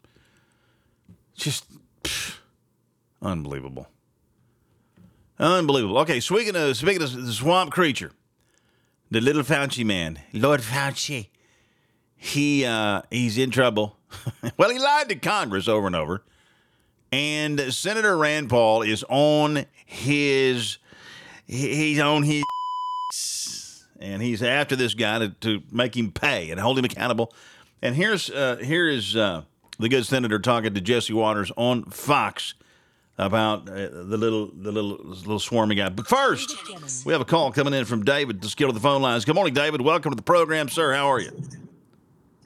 [1.35, 1.65] just
[3.21, 3.87] unbelievable.
[5.37, 5.97] Unbelievable.
[5.99, 8.11] Okay, speaking of speaking of the swamp creature,
[9.11, 11.27] the little Fauci man, Lord Fauci,
[12.15, 13.97] he uh, he's in trouble.
[14.57, 16.23] well, he lied to Congress over and over,
[17.11, 20.77] and Senator Rand Paul is on his
[21.45, 22.43] he's on his
[23.99, 27.33] and he's after this guy to, to make him pay and hold him accountable.
[27.81, 29.43] And here's uh, here is uh,
[29.79, 32.53] the good senator talking to Jesse Watters on Fox
[33.17, 35.89] about uh, the little the little little swarmy guy.
[35.89, 36.55] But first,
[37.05, 38.43] we have a call coming in from David.
[38.43, 39.25] Let's get to the phone lines.
[39.25, 39.81] Good morning, David.
[39.81, 40.93] Welcome to the program, sir.
[40.93, 41.31] How are you?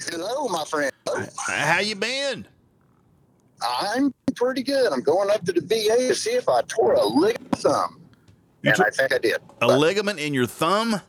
[0.10, 0.92] Hello, my friend.
[1.48, 2.48] How you been?
[3.62, 4.94] I'm pretty good.
[4.94, 8.00] I'm going up to the VA to see if I tore a ligament thumb.
[8.62, 9.36] You and I think I did.
[9.36, 11.02] A But, ligament in your thumb?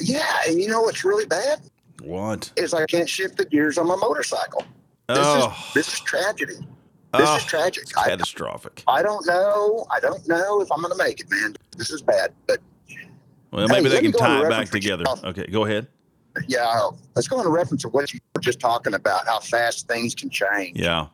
[0.00, 1.60] yeah, and you know what's really bad?
[2.02, 2.50] What?
[2.56, 4.62] Is I can't shift the gears on my motorcycle.
[5.08, 6.54] This Oh, is this is tragedy.
[7.14, 7.84] This oh, is tragic.
[7.96, 8.82] I, catastrophic.
[8.86, 9.86] I don't know.
[9.90, 11.54] I don't know if I'm going to make it, man.
[11.76, 12.32] This is bad.
[12.46, 12.60] But
[13.50, 15.04] Well, Hey, maybe they can tie it back together.
[15.24, 15.88] Okay, go ahead.
[16.46, 19.88] yeah, let's go on a reference of what you were just talking about, how fast
[19.88, 20.78] things can change.
[20.78, 21.06] Yeah.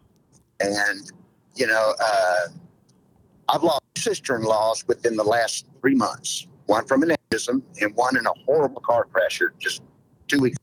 [0.61, 1.13] And,
[1.55, 2.49] you know, uh,
[3.49, 7.95] I've lost sister in laws within the last three months one from an aneurysm and
[7.95, 9.83] one in a horrible car crash just
[10.29, 10.57] two weeks.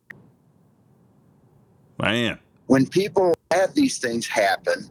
[1.99, 2.39] Man.
[2.67, 4.89] When people have these things happen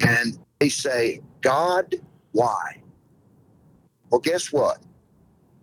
[0.00, 1.94] and they say, God,
[2.32, 2.76] why?
[4.10, 4.78] Well, guess what?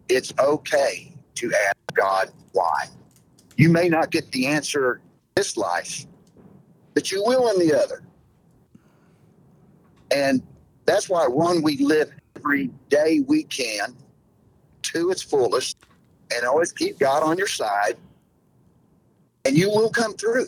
[0.10, 2.86] It's okay to ask God why.
[3.58, 5.02] You may not get the answer
[5.36, 6.06] this life,
[6.94, 8.04] but you will in the other.
[10.12, 10.42] And
[10.86, 13.96] that's why one, we live every day we can
[14.84, 15.78] to its fullest
[16.34, 17.98] and always keep God on your side,
[19.46, 20.48] and you will come through.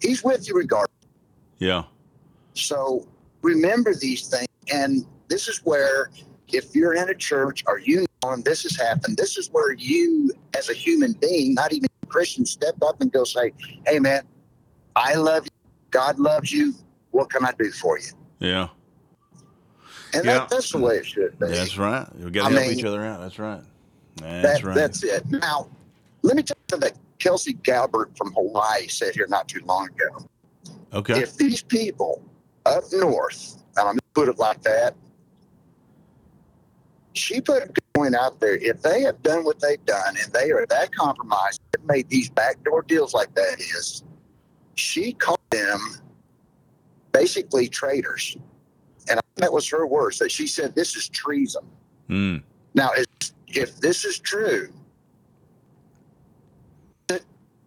[0.00, 0.88] He's with you regardless.
[1.58, 1.84] Yeah.
[2.62, 3.06] So
[3.42, 4.46] remember these things.
[4.72, 6.10] And this is where,
[6.48, 9.72] if you're in a church or you know and this has happened, this is where
[9.72, 13.52] you, as a human being, not even a Christian, step up and go say,
[13.86, 14.22] Hey, man,
[14.96, 15.50] I love you.
[15.90, 16.74] God loves you.
[17.12, 18.10] What can I do for you?
[18.40, 18.68] Yeah.
[20.14, 20.38] And Yeah.
[20.38, 21.46] that, that's the way it should be.
[21.48, 22.06] That's right.
[22.16, 23.20] We got I to help mean- each other out.
[23.20, 23.62] That's right.
[24.16, 24.74] That's That, right.
[24.74, 25.24] That's it.
[25.30, 25.68] Now,
[26.22, 30.26] let me tell you that Tulsi Gabbard from Hawaii said here not too long ago.
[30.92, 31.20] okay.
[31.20, 32.22] if these people
[32.68, 34.94] up north, and I'm going to put it like that,
[37.14, 38.56] she put a good point out there.
[38.56, 42.30] If they have done what they've done and they are that compromised, that made these
[42.30, 44.04] backdoor deals like that is,
[44.74, 45.78] she called them
[47.12, 48.36] basically traitors.
[49.10, 51.62] And that was her words that she said, this is treason.
[52.08, 52.42] Mm.
[52.74, 52.90] Now,
[53.48, 54.68] if this is true,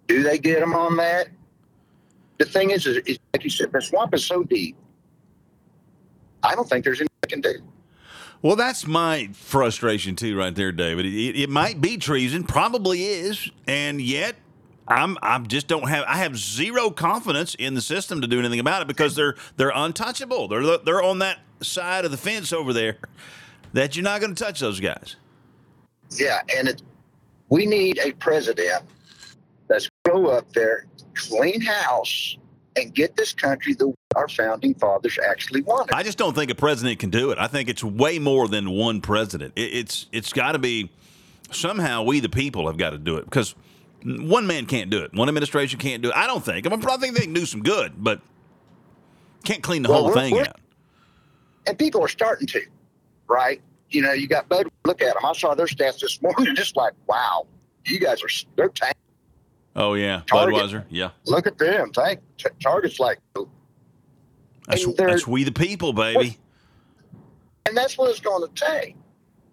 [0.08, 1.28] do they get them on that?
[2.38, 4.76] The thing is, is, is like you said, the swamp is so deep.
[6.44, 7.54] I don't think there's anything they can do.
[8.42, 11.06] Well, that's my frustration too, right there, David.
[11.06, 14.36] It, it might be treason, probably is, and yet
[14.88, 18.60] I'm I'm just don't have I have zero confidence in the system to do anything
[18.60, 20.48] about it because they're they're untouchable.
[20.48, 22.98] They're they're on that side of the fence over there
[23.74, 25.16] that you're not going to touch those guys.
[26.10, 26.82] Yeah, and it,
[27.50, 28.84] we need a president
[29.68, 32.38] that's go up there, clean house,
[32.76, 35.94] and get this country the way our founding fathers actually wanted.
[35.94, 37.38] I just don't think a president can do it.
[37.38, 39.54] I think it's way more than one president.
[39.56, 40.90] It, it's it's got to be
[41.52, 43.56] somehow we the people have got to do it because
[44.04, 45.14] one man can't do it.
[45.14, 46.16] One administration can't do it.
[46.16, 46.66] I don't think.
[46.66, 48.22] I, mean, I think they can do some good, but
[49.44, 50.60] can't clean the Well, whole we're- thing we're- out.
[51.68, 52.62] and people are starting to,
[53.28, 53.62] right?
[53.90, 54.68] You know, you got Bud.
[54.86, 55.26] Look at them.
[55.26, 56.56] I saw their stats this morning.
[56.56, 57.46] Just like, wow,
[57.86, 58.96] you guys are they're tank.
[59.76, 60.56] Oh yeah, Target.
[60.56, 60.86] Budweiser.
[60.90, 61.92] Yeah, Look at them.
[61.92, 62.20] Tank.
[62.38, 63.20] T- Target's like,
[64.68, 66.38] that's that's we the people, baby.
[67.66, 68.96] and that's what it's going to take.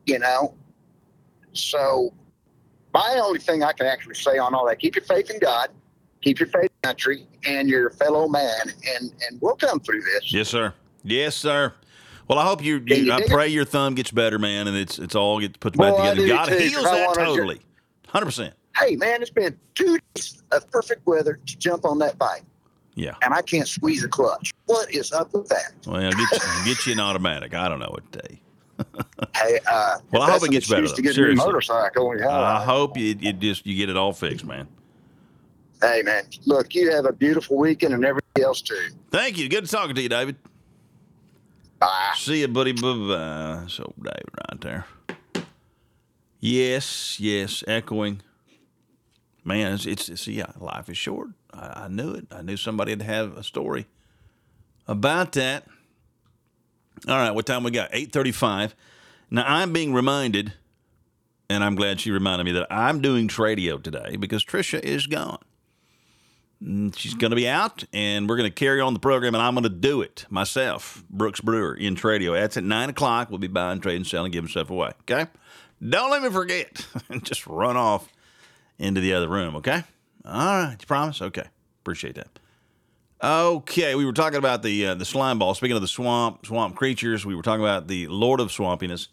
[0.06, 0.54] You know.
[1.52, 2.12] So,
[2.92, 5.70] my only thing I can actually say on all that: keep your faith in God,
[6.20, 10.32] keep your faith in country, and your fellow man, and and we'll come through this.
[10.32, 10.74] Yes, sir.
[11.04, 11.74] Yes, sir.
[12.26, 12.82] Well, I hope you.
[12.86, 13.32] You you I dig it?
[13.32, 16.26] pray your thumb gets better, man, and it's it's all gets put back I together.
[16.28, 17.60] God too, heals that totally,
[18.08, 18.54] hundred percent.
[18.76, 22.42] Hey, man, it's been two days of perfect weather to jump on that bike,
[22.94, 23.14] Yeah.
[23.22, 24.52] and I can't squeeze a clutch.
[24.66, 25.72] What is up with that?
[25.86, 27.54] Well, get you, get you an automatic.
[27.54, 28.36] I don't know what to tell.
[29.34, 30.86] Hey, uh, Well, I hope it gets better.
[30.86, 31.44] To get Seriously.
[31.44, 32.16] motorcycle.
[32.16, 32.28] Yeah.
[32.30, 34.68] I hope you, you just you get it all fixed, man.
[35.80, 38.88] Hey, man, look, you have a beautiful weekend and everybody else too.
[39.10, 39.48] Thank you.
[39.48, 40.36] Good talking to you, David.
[41.80, 42.12] Bye.
[42.16, 42.72] See you, buddy.
[42.72, 43.64] Bye bye.
[43.68, 44.86] So, David, right there.
[46.40, 48.22] Yes, yes, echoing.
[49.48, 51.28] Man, it's, it's, see, yeah, life is short.
[51.54, 52.26] I, I knew it.
[52.30, 53.86] I knew somebody would have a story
[54.86, 55.66] about that.
[57.08, 57.90] All right, what time we got?
[57.92, 58.74] 8.35.
[59.30, 60.52] Now, I'm being reminded,
[61.48, 65.38] and I'm glad she reminded me that I'm doing Tradio today because Trisha is gone.
[66.62, 69.40] Mm, She's going to be out, and we're going to carry on the program, and
[69.40, 72.34] I'm going to do it myself, Brooks Brewer in Tradio.
[72.34, 73.30] That's at 9 o'clock.
[73.30, 74.90] We'll be buying, trading, selling, giving stuff away.
[75.10, 75.24] Okay?
[75.82, 76.86] Don't let me forget.
[77.08, 78.12] And just run off
[78.78, 79.84] into the other room, okay?
[80.24, 81.22] All right, you promise?
[81.22, 81.46] Okay,
[81.82, 82.38] appreciate that.
[83.22, 85.54] Okay, we were talking about the uh, the slime ball.
[85.54, 89.08] Speaking of the swamp swamp creatures, we were talking about the Lord of Swampiness,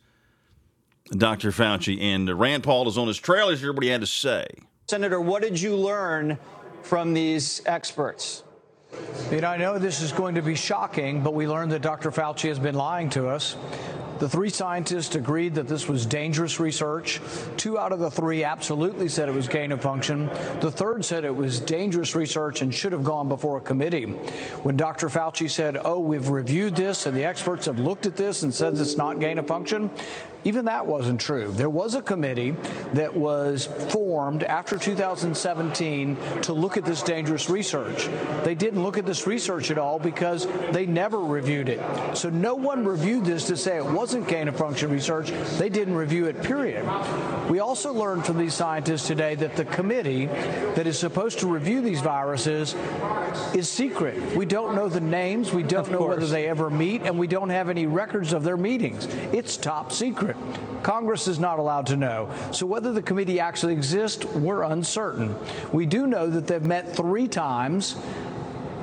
[1.12, 1.52] Dr.
[1.52, 3.50] Fauci, and Rand Paul is on his trail.
[3.50, 4.46] Hear what he had to say.
[4.88, 6.38] Senator, what did you learn
[6.84, 8.44] from these experts?
[9.32, 12.12] You know, I know this is going to be shocking, but we learned that Dr.
[12.12, 13.56] Fauci has been lying to us.
[14.20, 17.20] The three scientists agreed that this was dangerous research.
[17.58, 20.28] Two out of the three absolutely said it was gain of function.
[20.62, 24.06] The third said it was dangerous research and should have gone before a committee.
[24.64, 25.10] When Dr.
[25.10, 28.76] Fauci said, Oh, we've reviewed this and the experts have looked at this and said
[28.76, 29.90] it's not gain of function,
[30.46, 31.52] even that wasn't true.
[31.52, 32.52] There was a committee
[32.94, 38.08] that was formed after 2017 to look at this dangerous research.
[38.44, 41.82] They didn't look at this research at all because they never reviewed it.
[42.16, 45.32] So no one reviewed this to say it wasn't gain of function research.
[45.58, 46.86] They didn't review it, period.
[47.50, 51.82] We also learned from these scientists today that the committee that is supposed to review
[51.82, 52.76] these viruses
[53.56, 54.36] is secret.
[54.36, 57.50] We don't know the names, we don't know whether they ever meet, and we don't
[57.50, 59.08] have any records of their meetings.
[59.34, 60.35] It's top secret.
[60.84, 62.30] Congress is not allowed to know.
[62.52, 65.36] So whether the committee actually exists, we're uncertain.
[65.72, 67.96] We do know that they've met three times.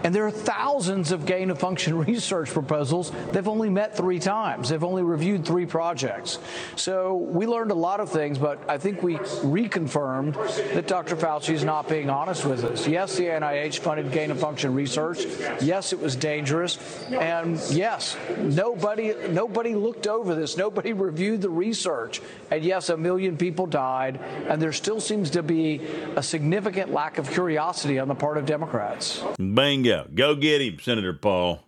[0.05, 3.13] And there are thousands of gain of function research proposals.
[3.31, 4.69] They've only met three times.
[4.69, 6.39] They've only reviewed three projects.
[6.77, 10.35] So we learned a lot of things, but I think we reconfirmed
[10.75, 11.17] that Dr.
[11.17, 12.87] Fauci is not being honest with us.
[12.89, 15.25] Yes, the NIH funded gain of function research.
[15.61, 16.79] Yes, it was dangerous.
[17.11, 20.57] And yes, nobody nobody looked over this.
[20.57, 22.21] Nobody reviewed the research.
[22.51, 24.19] And yes, a million people died.
[24.49, 25.81] And there still seems to be
[26.17, 29.23] a significant lack of curiosity on the part of Democrats.
[29.39, 29.92] Bingo.
[30.15, 31.61] Go get him, Senator Paul.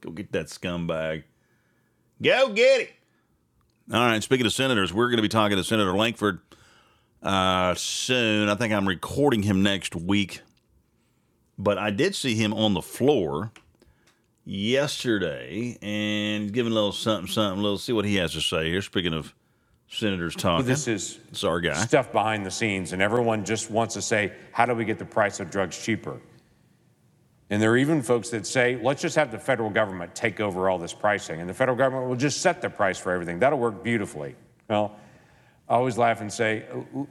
[0.00, 1.24] Go get that scumbag.
[2.22, 2.88] Go get him.
[3.92, 6.38] All right, speaking of senators, we're going to be talking to Senator Lankford
[7.22, 8.48] uh, soon.
[8.48, 10.42] I think I'm recording him next week.
[11.58, 13.50] But I did see him on the floor
[14.46, 18.70] yesterday and he's giving a little something, something, Let's see what he has to say
[18.70, 18.80] here.
[18.80, 19.34] Speaking of
[19.88, 20.66] senators talking.
[20.66, 21.74] This is It's our guy.
[21.84, 25.04] stuff behind the scenes, and everyone just wants to say, how do we get the
[25.04, 26.20] price of drugs cheaper?
[27.50, 30.70] And there are even folks that say, let's just have the federal government take over
[30.70, 33.40] all this pricing, and the federal government will just set the price for everything.
[33.40, 34.36] That'll work beautifully.
[34.68, 34.96] Well,
[35.68, 36.64] I always laugh and say,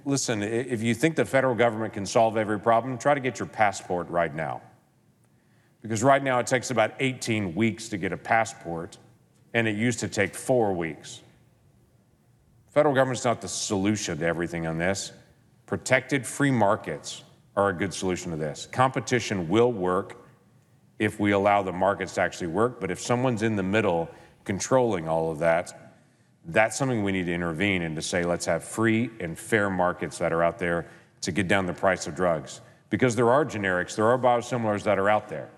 [0.06, 3.48] listen, if you think the federal government can solve every problem, try to get your
[3.48, 4.62] passport right now.
[5.82, 8.98] Because right now it takes about 18 weeks to get a passport,
[9.54, 11.22] and it used to take four weeks.
[12.70, 15.12] Federal government's not the solution to everything on this.
[15.66, 17.24] Protected free markets
[17.56, 18.68] are a good solution to this.
[18.72, 20.18] Competition will work
[21.00, 24.10] if we allow the markets to actually work, but if someone's in the middle
[24.44, 25.94] controlling all of that,
[26.46, 30.18] that's something we need to intervene and to say, let's have free and fair markets
[30.18, 30.88] that are out there
[31.22, 32.62] to get down the price of drugs.
[32.90, 35.50] Because there are generics, there are biosimilars that are out there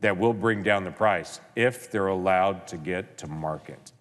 [0.00, 3.92] that will bring down the price if they're allowed to get to market.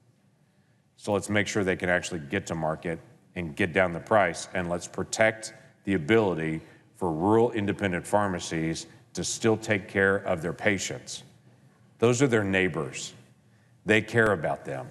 [0.97, 2.99] So let's make sure they can actually get to market
[3.35, 4.49] and get down the price.
[4.53, 5.53] And let's protect
[5.85, 6.61] the ability
[6.95, 11.23] for rural independent pharmacies to still take care of their patients.
[11.99, 13.13] Those are their neighbors.
[13.85, 14.89] They care about them.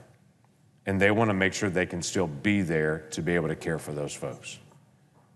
[0.86, 3.56] And they want to make sure they can still be there to be able to
[3.56, 4.58] care for those folks.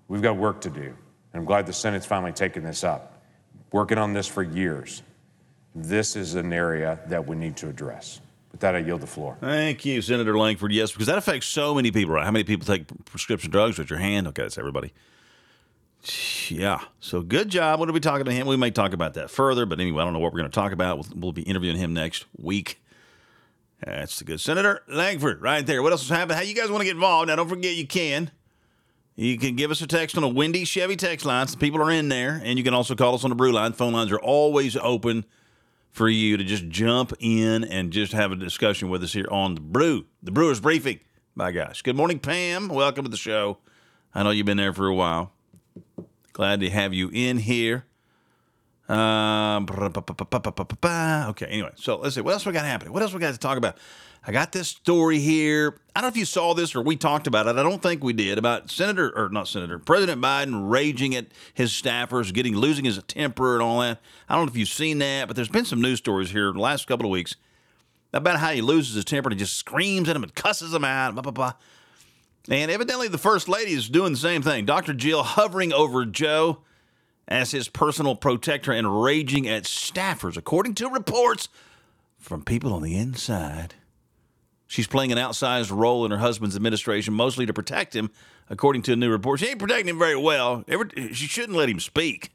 [0.09, 0.81] We've got work to do.
[0.81, 0.95] And
[1.35, 3.23] I'm glad the Senate's finally taken this up.
[3.73, 5.03] Working on this for years.
[5.75, 8.21] This is an area that we need to address.
[8.53, 9.37] With that, I yield the floor.
[9.41, 10.73] Thank you, Senator Lankford.
[10.73, 12.25] Yes, because that affects so many people, right?
[12.25, 14.27] How many people take prescription drugs with your hand?
[14.29, 14.93] Okay, that's everybody.
[16.51, 16.81] Yeah.
[17.01, 17.81] So good job.
[17.81, 18.47] What are we talking to him?
[18.47, 20.55] We may talk about that further, but anyway, I don't know what we're going to
[20.55, 20.99] talk about.
[20.99, 22.81] We'll, we'll be interviewing him next week.
[23.85, 25.83] That's the good Senator Lankford right there.
[25.83, 26.37] What else is happening?
[26.37, 27.29] How you guys want to get involved?
[27.29, 28.31] Now, don't forget you can.
[29.15, 31.47] You can give us a text on a Windy Chevy text line.
[31.49, 33.73] Some people are in there, and you can also call us on the Brew line.
[33.73, 35.25] Phone lines are always open
[35.91, 39.55] for you to just jump in and just have a discussion with us here on
[39.55, 41.01] the Brew, the Brewers Briefing.
[41.35, 41.83] My gosh.
[41.83, 42.69] Good morning, Pam.
[42.69, 43.59] Welcome to the show.
[44.15, 45.33] I know you've been there for a while.
[46.33, 47.85] Glad to have you in here.
[48.91, 48.97] Okay,
[51.47, 52.23] anyway, so let's see.
[52.23, 52.93] What else we got happening?
[52.93, 53.77] What else we got to talk about?
[54.27, 55.79] I got this story here.
[55.95, 57.57] I don't know if you saw this or we talked about it.
[57.57, 61.71] I don't think we did about Senator or not Senator President Biden raging at his
[61.71, 64.01] staffers, getting losing his temper and all that.
[64.29, 66.59] I don't know if you've seen that, but there's been some news stories here the
[66.59, 67.37] last couple of weeks
[68.13, 70.85] about how he loses his temper and he just screams at him and cusses him
[70.85, 71.15] out.
[71.15, 71.53] Blah blah blah.
[72.51, 74.65] And evidently, the first lady is doing the same thing.
[74.65, 74.95] Dr.
[74.95, 76.61] Jill hovering over Joe
[77.27, 81.51] as his personal protector and raging at staffers, according to reports
[82.19, 83.75] from people on the inside.
[84.67, 88.11] She's playing an outsized role in her husband's administration, mostly to protect him
[88.49, 89.41] according to a new report.
[89.41, 90.65] She ain't protecting him very well.
[91.13, 92.33] She shouldn't let him speak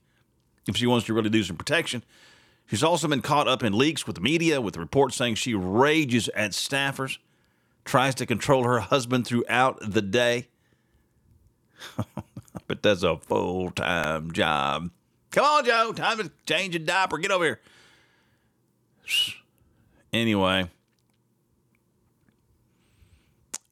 [0.68, 2.04] if she wants to really do some protection.
[2.68, 6.30] She's also been caught up in leaks with the media, with reports saying she rages
[6.30, 7.18] at staffers,
[7.86, 10.48] tries to control her husband throughout the day.
[12.68, 14.90] but that's a full time job.
[15.32, 15.94] Come on, Joe.
[15.94, 17.18] Time to change a diaper.
[17.18, 17.60] Get over here.
[20.14, 20.70] Anyway,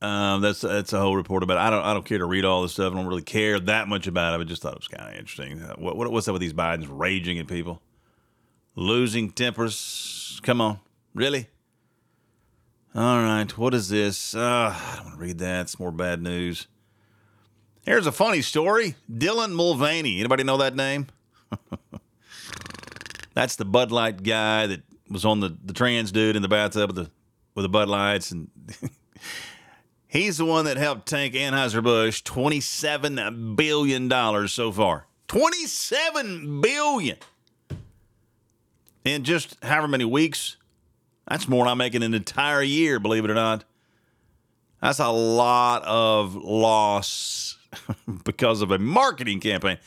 [0.02, 1.58] um, that's that's a whole report about.
[1.58, 1.62] It.
[1.62, 2.92] I don't I don't care to read all this stuff.
[2.92, 4.44] I don't really care that much about it.
[4.44, 5.62] I just thought it was kind of interesting.
[5.62, 7.82] Uh, What, what what's up with these Bidens raging at people,
[8.76, 10.40] losing tempers?
[10.44, 10.80] Come on,
[11.14, 11.48] really?
[12.94, 14.36] All right, what is this?
[14.36, 15.62] Uh, I don't want to read that.
[15.62, 16.68] It's more bad news.
[17.86, 18.96] Here's a funny story.
[19.10, 20.20] Dylan Mulvaney.
[20.20, 21.08] Anybody know that name?
[23.34, 26.90] That's the Bud Light guy that was on the, the trans dude in the bathtub
[26.90, 27.12] with the
[27.56, 28.50] with the Bud Lights, and
[30.08, 35.08] he's the one that helped tank Anheuser Busch twenty seven billion dollars so far.
[35.30, 37.18] Twenty seven billion
[39.06, 40.58] in just however many weeks.
[41.30, 43.64] That's more than I make in an entire year, believe it or not.
[44.82, 47.58] That's a lot of loss
[48.26, 49.78] because of a marketing campaign.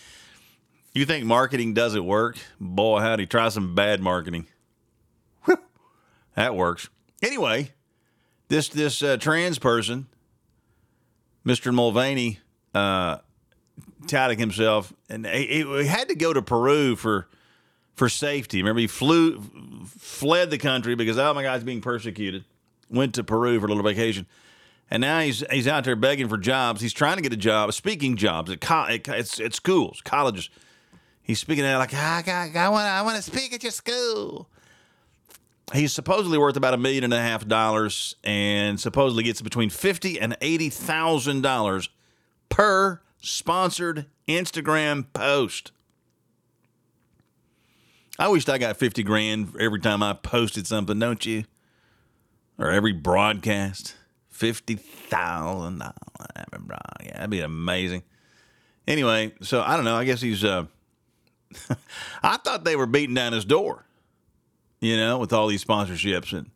[0.92, 2.38] You think marketing doesn't work?
[2.60, 4.46] Boy, howdy, try some bad marketing.
[5.44, 5.58] Whew,
[6.36, 6.88] that works.
[7.20, 7.72] Anyway,
[8.48, 10.06] this this uh, trans person,
[11.44, 11.74] Mr.
[11.74, 12.38] Mulvaney,
[12.74, 13.18] uh,
[14.06, 17.28] touting himself, and he, he had to go to Peru for
[17.94, 18.58] for safety.
[18.62, 19.40] Remember, he flew,
[19.86, 22.44] fled the country because oh my God, he's being persecuted.
[22.90, 24.26] Went to Peru for a little vacation,
[24.90, 26.80] and now he's he's out there begging for jobs.
[26.80, 30.50] He's trying to get a job, speaking jobs at co- at, at, at schools, colleges.
[31.22, 34.48] He's speaking out like I got, I want I want to speak at your school.
[35.72, 40.20] He's supposedly worth about a million and a half dollars, and supposedly gets between fifty
[40.20, 41.88] and eighty thousand dollars
[42.50, 45.72] per sponsored Instagram post.
[48.18, 51.44] I wished I got 50 grand every time I posted something, don't you?
[52.58, 53.96] Or every broadcast.
[54.32, 55.92] $50,000.
[57.04, 58.02] Yeah, that'd be amazing.
[58.86, 59.96] Anyway, so I don't know.
[59.96, 60.66] I guess he's, uh,
[62.22, 63.86] I thought they were beating down his door,
[64.80, 66.50] you know, with all these sponsorships and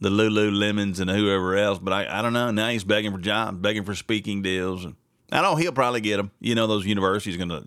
[0.00, 1.78] the Lululemons and whoever else.
[1.78, 2.50] But I, I don't know.
[2.50, 4.84] Now he's begging for jobs, begging for speaking deals.
[4.84, 4.96] And
[5.30, 6.30] I know he'll probably get them.
[6.40, 7.64] You know, those universities going to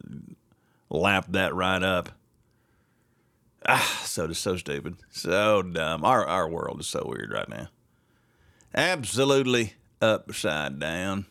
[0.89, 2.09] lap that right up.
[3.65, 6.05] Ah, so so stupid, so dumb.
[6.05, 7.67] Our our world is so weird right now.
[8.73, 11.25] Absolutely upside down.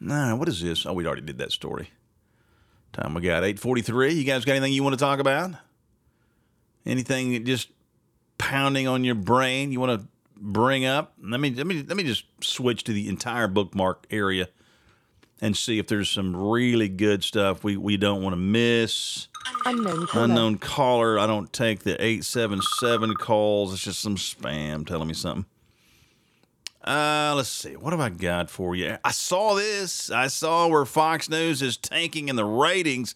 [0.00, 0.84] Nah, what is this?
[0.84, 1.90] Oh, we already did that story.
[2.92, 4.12] Time we got eight forty three.
[4.12, 5.52] You guys got anything you want to talk about?
[6.84, 7.68] Anything just
[8.38, 11.14] pounding on your brain you want to bring up?
[11.22, 14.48] Let me let me let me just switch to the entire bookmark area
[15.40, 19.28] and see if there's some really good stuff we we don't want to miss.
[19.64, 20.24] Unknown caller.
[20.24, 21.18] Unknown caller.
[21.18, 23.72] I don't take the 877 calls.
[23.72, 25.46] It's just some spam telling me something.
[26.84, 27.76] Uh, let's see.
[27.76, 28.98] What have I got for you?
[29.04, 30.10] I saw this.
[30.10, 33.14] I saw where Fox News is tanking in the ratings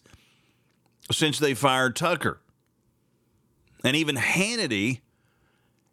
[1.11, 2.39] since they fired Tucker.
[3.83, 5.01] And even Hannity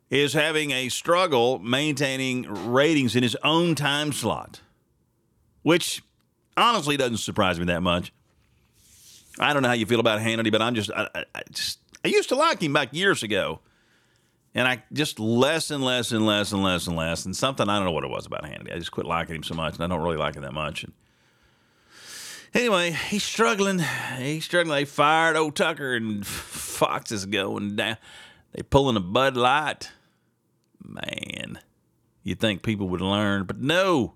[0.09, 4.61] is having a struggle maintaining ratings in his own time slot,
[5.63, 6.03] which
[6.57, 8.13] honestly doesn't surprise me that much.
[9.39, 12.09] I don't know how you feel about Hannity, but I'm just I, I, just I
[12.09, 13.61] used to like him back years ago,
[14.55, 17.25] and I just less and less and less and less and less.
[17.25, 18.73] And something I don't know what it was about Hannity.
[18.73, 20.85] I just quit liking him so much, and I don't really like him that much.
[20.85, 20.93] And
[22.55, 23.81] anyway, he's struggling.
[24.19, 24.77] He's struggling.
[24.77, 26.27] They fired old Tucker, and
[26.75, 27.97] Fox is going down.
[28.53, 29.91] They pulling a Bud Light.
[30.87, 31.59] Man,
[32.23, 34.15] you think people would learn, but no.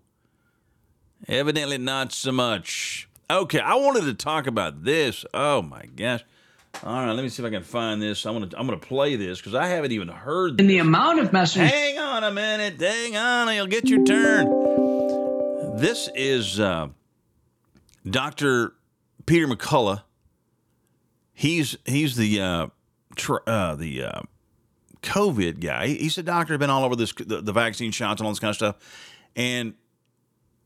[1.27, 3.08] Evidently, not so much.
[3.31, 5.25] Okay, I wanted to talk about this.
[5.35, 6.25] Oh my gosh!
[6.83, 8.25] All right, let me see if I can find this.
[8.25, 10.53] I'm gonna I'm gonna play this because I haven't even heard.
[10.53, 10.67] And This.
[10.69, 11.71] the amount of messages.
[11.71, 12.81] Hang on a minute.
[12.81, 13.55] Hang on.
[13.55, 14.47] You'll get your turn.
[15.79, 16.89] This is uh,
[18.09, 18.73] Dr.
[19.27, 20.03] Peter McCullough.
[21.35, 22.67] He's he's the uh,
[23.15, 24.21] tr- uh, the uh,
[25.03, 25.89] COVID guy.
[25.89, 26.57] He's a doctor.
[26.57, 28.77] Been all over this the, the vaccine shots and all this kind of stuff.
[29.37, 29.75] And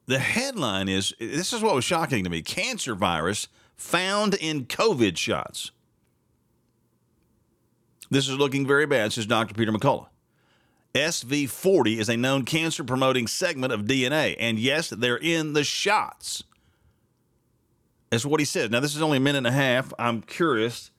[0.07, 5.17] the headline is this is what was shocking to me: cancer virus found in COVID
[5.17, 5.71] shots.
[8.11, 9.55] This is looking very bad, says Dr.
[9.55, 10.09] Peter McCullough.
[10.95, 14.37] SV40 is a known cancer promoting segment of DNA.
[14.39, 16.45] And yes, they're in the shots.
[18.11, 18.71] That's what he says.
[18.71, 19.93] Now, this is only a minute and a half.
[19.99, 20.91] I'm curious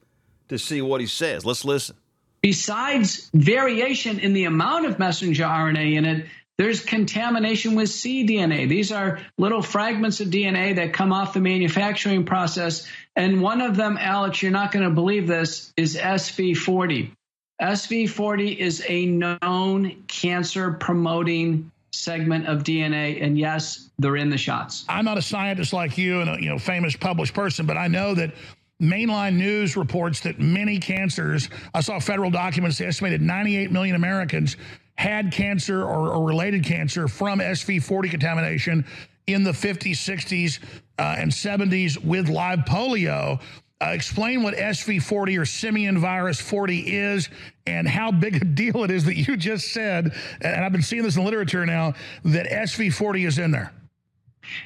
[0.50, 1.46] to see what he says.
[1.46, 1.96] Let's listen.
[2.42, 6.26] Besides variation in the amount of messenger RNA in it,
[6.58, 8.70] There's contamination with cDNA.
[8.70, 12.88] These are little fragments of DNA that come off the manufacturing process.
[13.16, 17.12] And one of them, Alex, you're not going to believe this, is SV40.
[17.60, 23.24] SV40 is a known cancer promoting segment of DNA.
[23.24, 24.86] And yes, they're in the shots.
[24.88, 27.88] I'm not a scientist like you and a you know famous published person, but I
[27.88, 28.34] know that
[28.82, 34.58] mainline news reports that many cancers, I saw federal documents, they estimated 98 million Americans
[34.96, 38.86] had cancer or, or related cancer from SV40 contamination
[39.28, 40.60] in the 50s, 60s,
[41.00, 43.42] uh, and 70s with live polio.
[43.82, 47.30] Uh, explain what SV40 or simian virus 40 is
[47.68, 51.04] and how big a deal it is that you just said, and I've been seeing
[51.04, 53.74] this in literature now, that SV40 is in there.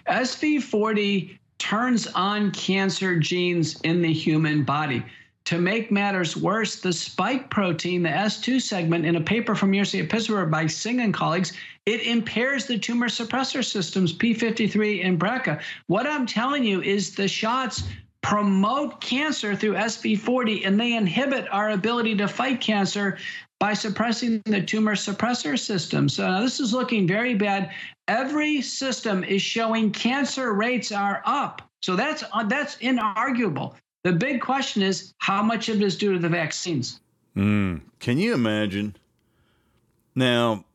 [0.08, 5.04] SV40 turns on cancer genes in the human body.
[5.48, 10.02] To make matters worse, the spike protein, the S2 segment, in a paper from University
[10.02, 11.54] of Pittsburgh by Singh and colleagues,
[11.86, 15.62] it impairs the tumor suppressor systems P53 and BRCA.
[15.86, 17.84] What I'm telling you is the shots
[18.22, 23.18] promote cancer through SV40 and they inhibit our ability to fight cancer
[23.58, 26.10] by suppressing the tumor suppressor system.
[26.10, 27.72] So now this is looking very bad.
[28.10, 31.62] Every system is showing cancer rates are up.
[31.82, 33.76] So that's uh, that's inarguable.
[34.04, 37.00] The big question is how much of it is due to the vaccines?
[37.36, 37.82] Mm.
[38.00, 38.96] Can you imagine?
[40.16, 40.66] Now,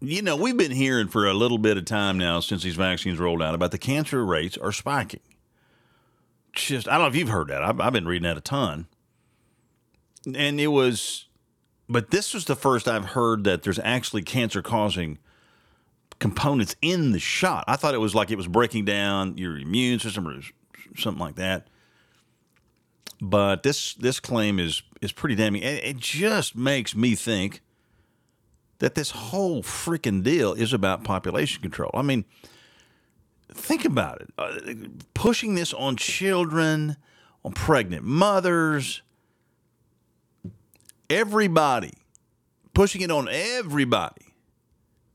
[0.00, 3.18] you know, we've been hearing for a little bit of time now since these vaccines
[3.18, 5.20] rolled out about the cancer rates are spiking.
[6.52, 7.62] Just, I don't know if you've heard that.
[7.62, 8.86] I've, I've been reading that a ton.
[10.34, 11.26] And it was,
[11.88, 15.18] but this was the first I've heard that there's actually cancer causing
[16.18, 17.64] components in the shot.
[17.68, 20.40] I thought it was like it was breaking down your immune system or
[20.96, 21.68] something like that.
[23.20, 25.62] But this this claim is is pretty damning.
[25.62, 27.60] It, it just makes me think
[28.78, 31.90] that this whole freaking deal is about population control.
[31.92, 32.24] I mean,
[33.52, 34.30] think about it.
[34.38, 36.96] Uh, pushing this on children,
[37.44, 39.02] on pregnant mothers,
[41.10, 41.92] everybody,
[42.72, 44.34] pushing it on everybody.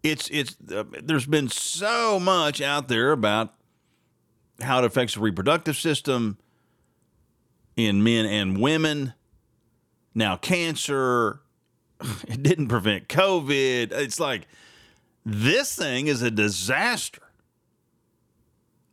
[0.04, 3.56] It's it's uh, there's been so much out there about
[4.62, 6.38] how it affects the reproductive system
[7.76, 9.14] in men and women.
[10.14, 11.42] Now, cancer,
[12.28, 13.92] it didn't prevent COVID.
[13.92, 14.48] It's like
[15.26, 17.22] this thing is a disaster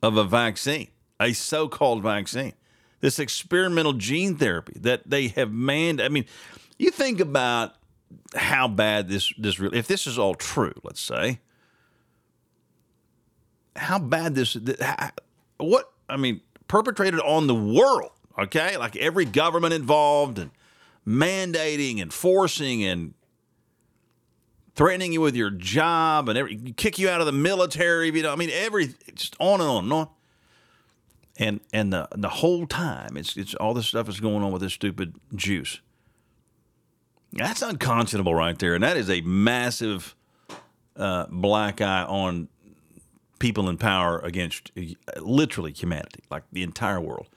[0.03, 0.89] of a vaccine,
[1.21, 2.55] a so called vaccine.
[3.01, 6.01] This experimental gene therapy that they have manned.
[6.01, 6.25] I mean,
[6.79, 7.75] you think about
[8.37, 11.41] how bad this this really if this is all true, let's say,
[13.75, 14.57] how bad this
[15.63, 18.77] what I mean, perpetrated on the world, okay?
[18.77, 20.51] Like every government involved and
[21.07, 23.15] mandating and forcing and
[24.75, 28.33] threatening you with your job and every kick you out of the military, you know,
[28.33, 30.09] I mean every just on and on and on.
[31.39, 34.63] And and the the whole time it's it's all this stuff is going on with
[34.63, 35.81] this stupid juice.
[37.33, 38.75] That's unconscionable right there.
[38.75, 40.15] And that is a massive
[40.97, 42.49] uh, black eye on
[43.43, 47.29] people in power against uh, literally humanity, like the entire world.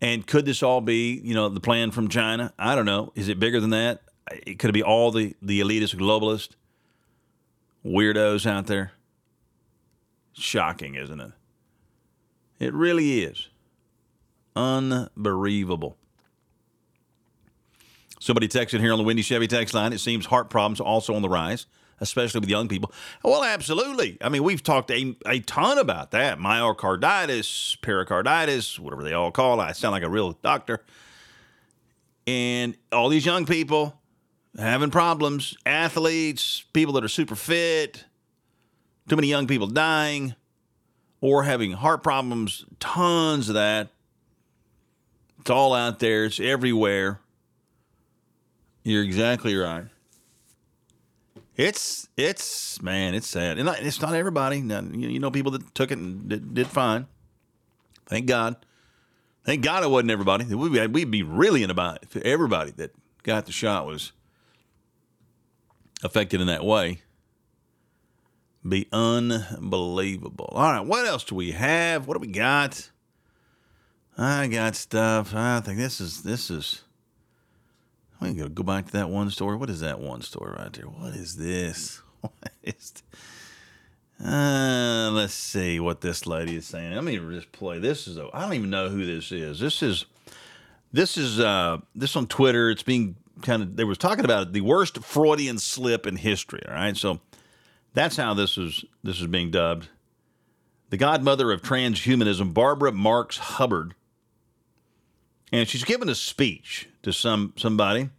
[0.00, 2.52] And could this all be, you know, the plan from China?
[2.58, 3.10] I don't know.
[3.14, 4.02] Is it bigger than that?
[4.30, 6.50] It could it be all the the elitist globalist
[7.84, 8.92] weirdos out there.
[10.34, 11.32] Shocking, isn't it?
[12.58, 13.48] It really is.
[14.54, 15.96] Unbelievable.
[18.20, 19.92] Somebody texted here on the Windy Chevy text line.
[19.92, 21.66] It seems heart problems also on the rise
[22.00, 22.92] especially with young people?
[23.22, 24.18] Well, absolutely.
[24.20, 29.60] I mean, we've talked a, a ton about that myocarditis, pericarditis, whatever they all call
[29.60, 29.64] it.
[29.64, 30.84] I sound like a real doctor.
[32.26, 34.00] And all these young people
[34.58, 38.04] having problems, athletes, people that are super fit,
[39.08, 40.34] too many young people dying
[41.20, 43.88] or having heart problems, tons of that.
[45.40, 47.20] It's all out there, it's everywhere.
[48.82, 49.86] You're exactly right.
[51.56, 54.58] It's it's man, it's sad, and it's not everybody.
[54.58, 57.06] You know, people that took it and did, did fine.
[58.06, 58.56] Thank God.
[59.44, 60.44] Thank God it wasn't everybody.
[60.54, 64.12] We'd, we'd be really in about if everybody that got the shot was
[66.02, 67.02] affected in that way.
[68.66, 70.48] Be unbelievable.
[70.52, 72.06] All right, what else do we have?
[72.08, 72.90] What do we got?
[74.16, 75.34] I got stuff.
[75.34, 76.83] I think this is this is
[78.24, 79.56] I'm gonna go back to that one story.
[79.56, 80.86] What is that one story right there?
[80.86, 82.00] What is this?
[82.24, 83.02] What is?
[84.18, 86.94] Uh, let's see what this lady is saying.
[86.94, 87.78] Let me just play.
[87.78, 88.16] This is.
[88.32, 89.60] I don't even know who this is.
[89.60, 90.06] This is.
[90.90, 91.38] This is.
[91.38, 92.70] Uh, this on Twitter.
[92.70, 96.62] It's being kind of they was talking about it, the worst Freudian slip in history.
[96.66, 97.20] All right, so
[97.92, 99.88] that's how this is this is being dubbed.
[100.90, 103.94] The godmother of transhumanism, Barbara Marx Hubbard,
[105.52, 108.10] and she's given a speech to some somebody.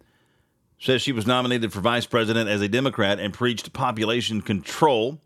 [0.80, 5.20] Says she was nominated for vice president as a Democrat and preached population control.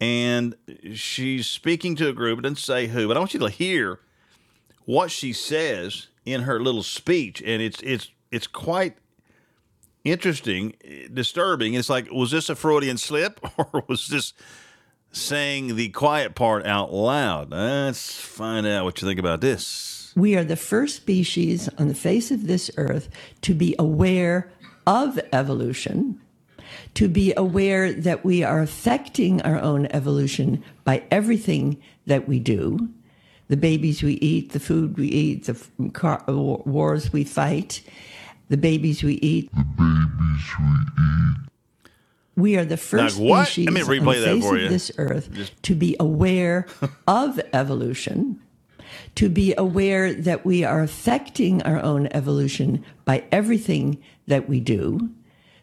[0.00, 0.54] And
[0.94, 2.38] she's speaking to a group.
[2.38, 4.00] It doesn't say who, but I want you to hear
[4.86, 8.96] what she says in her little speech, and it's it's it's quite
[10.04, 10.74] interesting,
[11.12, 11.74] disturbing.
[11.74, 14.32] It's like, was this a Freudian slip, or was this
[15.12, 17.50] saying the quiet part out loud?
[17.50, 19.99] Let's find out what you think about this.
[20.16, 23.08] We are the first species on the face of this earth
[23.42, 24.50] to be aware
[24.86, 26.20] of evolution,
[26.94, 32.88] to be aware that we are affecting our own evolution by everything that we do
[33.48, 37.82] the babies we eat, the food we eat, the car, uh, wars we fight,
[38.48, 39.50] the babies we eat.
[39.50, 41.36] The babies we eat.
[42.36, 44.68] We are the first Like, species Let me on replay the that face for of
[44.70, 46.66] this earth Just- to be aware
[47.08, 48.40] of evolution,
[49.16, 55.10] to be aware that we are affecting our own evolution by everything that we do.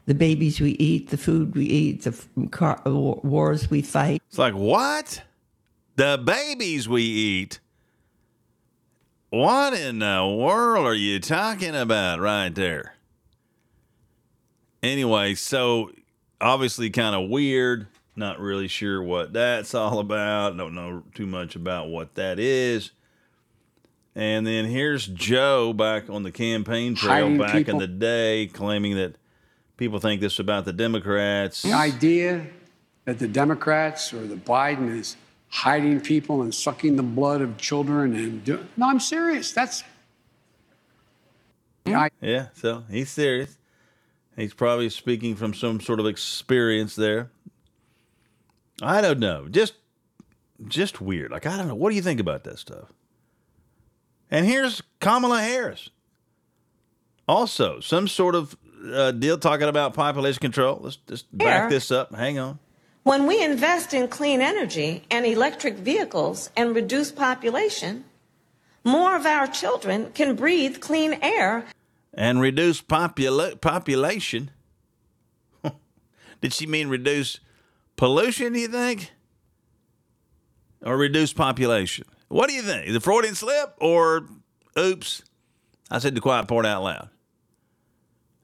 [0.05, 4.21] The babies we eat, the food we eat, the car, wars we fight.
[4.29, 5.21] It's like, what?
[5.97, 7.59] The babies we eat?
[9.29, 12.93] What in the world are you talking about right there?
[14.81, 15.91] Anyway, so
[16.39, 17.87] obviously kind of weird.
[18.15, 20.55] Not really sure what that's all about.
[20.55, 22.91] Don't know too much about what that is.
[24.17, 29.15] And then here's Joe back on the campaign trail back in the day claiming that
[29.77, 31.61] people think this is about the Democrats.
[31.61, 32.47] The idea
[33.05, 35.17] that the Democrats or the Biden is
[35.49, 39.51] hiding people and sucking the blood of children and do, no, I'm serious.
[39.51, 39.83] That's
[41.85, 41.93] hmm.
[41.93, 43.55] I, Yeah, so he's serious.
[44.35, 47.29] He's probably speaking from some sort of experience there.
[48.81, 49.47] I don't know.
[49.47, 49.75] Just
[50.67, 51.29] just weird.
[51.29, 51.75] Like I don't know.
[51.75, 52.91] What do you think about that stuff?
[54.29, 55.89] And here's Kamala Harris.
[57.27, 58.57] Also, some sort of
[58.91, 60.79] uh, deal talking about population control.
[60.81, 61.69] Let's just back Here.
[61.69, 62.13] this up.
[62.13, 62.59] Hang on.
[63.03, 68.03] When we invest in clean energy and electric vehicles and reduce population,
[68.83, 71.65] more of our children can breathe clean air.
[72.13, 74.51] And reduce popula- population.
[76.41, 77.39] Did she mean reduce
[77.95, 79.11] pollution, do you think?
[80.81, 82.05] Or reduce population?
[82.27, 82.87] What do you think?
[82.87, 84.27] Is it Freudian slip or
[84.77, 85.23] oops?
[85.89, 87.09] I said the quiet part out loud.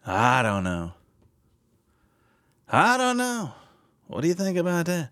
[0.06, 0.94] I don't know.
[2.70, 3.54] I don't know.
[4.08, 5.10] What do you think about that?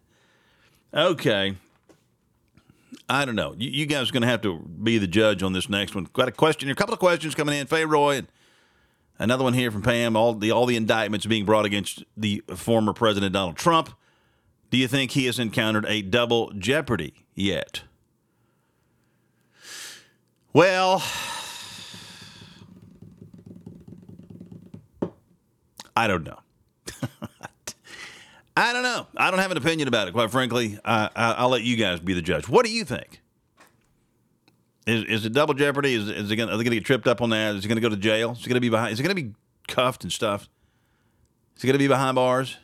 [0.93, 1.55] Okay.
[3.09, 3.55] I don't know.
[3.57, 6.07] You, you guys are going to have to be the judge on this next one.
[6.13, 6.69] Got a question.
[6.69, 7.67] A couple of questions coming in.
[7.67, 8.27] Faye Roy and
[9.19, 10.15] another one here from Pam.
[10.15, 13.93] All the all the indictments being brought against the former President Donald Trump.
[14.69, 17.83] Do you think he has encountered a double jeopardy yet?
[20.53, 21.01] Well,
[25.95, 26.39] I don't know.
[28.57, 29.07] I don't know.
[29.15, 30.77] I don't have an opinion about it, quite frankly.
[30.83, 32.49] I, I, I'll let you guys be the judge.
[32.49, 33.21] What do you think?
[34.85, 35.93] Is, is it double jeopardy?
[35.93, 37.55] Is, is it gonna, are they going to get tripped up on that?
[37.55, 38.31] Is he going to go to jail?
[38.31, 38.91] Is he going to be behind?
[38.91, 39.33] Is he going to be
[39.67, 40.49] cuffed and stuff?
[41.55, 42.57] Is he going to be behind bars?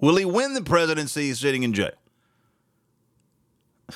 [0.00, 1.92] Will he win the presidency sitting in jail?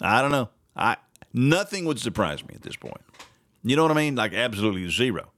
[0.00, 0.48] I don't know.
[0.74, 0.96] I
[1.34, 3.00] nothing would surprise me at this point.
[3.64, 4.14] You know what I mean?
[4.14, 5.32] Like absolutely zero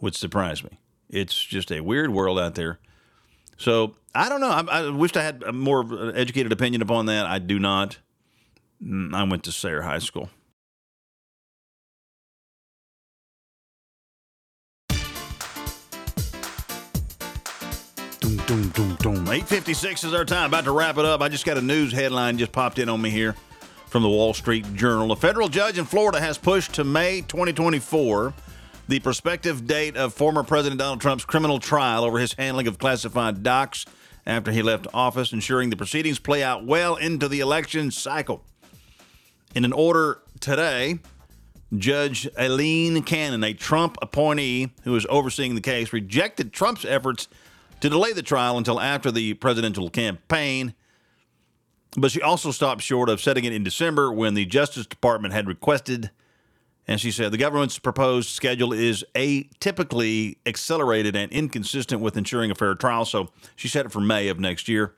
[0.00, 0.78] would surprise me.
[1.08, 2.78] It's just a weird world out there.
[3.56, 4.50] So I don't know.
[4.50, 7.26] I, I wished I had a more educated opinion upon that.
[7.26, 7.98] I do not.
[8.84, 10.28] Mm, I went to Sayre High School.
[18.20, 19.28] Doom, doom, doom, doom.
[19.28, 20.46] 856 is our time.
[20.46, 21.20] About to wrap it up.
[21.20, 23.36] I just got a news headline just popped in on me here
[23.92, 25.12] from the Wall Street Journal.
[25.12, 28.32] A federal judge in Florida has pushed to May 2024
[28.88, 33.42] the prospective date of former President Donald Trump's criminal trial over his handling of classified
[33.42, 33.84] docs
[34.24, 38.42] after he left office, ensuring the proceedings play out well into the election cycle.
[39.54, 40.98] In an order today,
[41.76, 47.28] Judge Aileen Cannon, a Trump appointee who is overseeing the case, rejected Trump's efforts
[47.80, 50.72] to delay the trial until after the presidential campaign.
[51.96, 55.46] But she also stopped short of setting it in December when the Justice Department had
[55.46, 56.10] requested.
[56.88, 62.54] And she said the government's proposed schedule is atypically accelerated and inconsistent with ensuring a
[62.54, 63.04] fair trial.
[63.04, 64.94] So she set it for May of next year.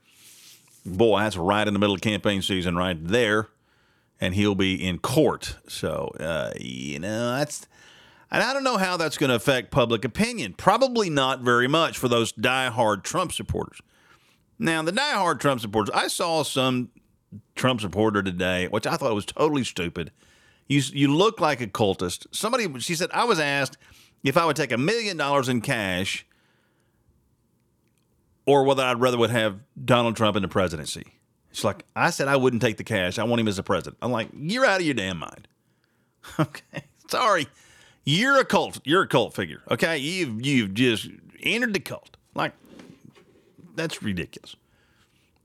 [0.86, 3.48] Boy, that's right in the middle of campaign season, right there.
[4.20, 5.56] And he'll be in court.
[5.68, 7.66] So, uh, you know, that's
[8.30, 10.54] And I don't know how that's going to affect public opinion.
[10.54, 13.80] Probably not very much for those die-hard Trump supporters.
[14.58, 16.90] Now, the die-hard Trump supporters, I saw some
[17.54, 20.12] Trump supporter today, which I thought was totally stupid.
[20.68, 22.26] You, you look like a cultist.
[22.30, 23.76] Somebody, she said, I was asked
[24.22, 26.26] if I would take a million dollars in cash
[28.46, 31.04] or whether I'd rather would have Donald Trump in the presidency.
[31.52, 33.18] She's like, I said I wouldn't take the cash.
[33.18, 33.98] I want him as a president.
[34.02, 35.48] I'm like, you're out of your damn mind.
[36.38, 37.46] Okay, sorry,
[38.04, 38.80] you're a cult.
[38.84, 39.60] You're a cult figure.
[39.70, 41.06] Okay, you've you've just
[41.42, 42.16] entered the cult.
[42.34, 42.54] Like,
[43.74, 44.56] that's ridiculous.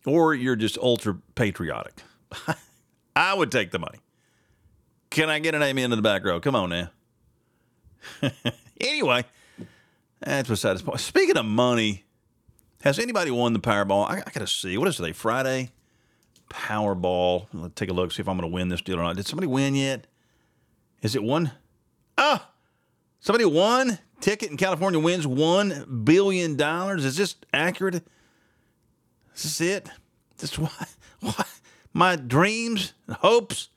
[0.06, 2.02] Or you're just ultra patriotic.
[3.16, 4.00] I would take the money.
[5.10, 6.40] Can I get an amen in the back row?
[6.40, 6.90] Come on now.
[8.80, 9.26] anyway,
[10.20, 11.00] that's besides the point.
[11.00, 12.06] Speaking of money,
[12.82, 14.10] has anybody won the Powerball?
[14.10, 14.78] I, I got to see.
[14.78, 15.12] What is today?
[15.12, 15.72] Friday?
[16.50, 17.48] Powerball.
[17.54, 19.16] Let's take a look, see if I'm going to win this deal or not.
[19.16, 20.08] Did somebody win yet?
[21.02, 21.52] Is it one?
[22.18, 22.50] Ah,
[23.20, 24.00] somebody won.
[24.20, 26.60] Ticket in California wins $1 billion.
[27.00, 28.06] Is this accurate?
[29.46, 29.90] Is it?
[30.38, 30.70] This why,
[31.20, 31.46] why
[31.94, 33.70] my dreams, and hopes.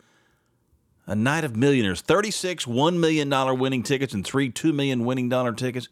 [1.06, 2.00] A night of millionaires.
[2.00, 5.88] 36 $1 million winning tickets and three $2 million winning dollar tickets.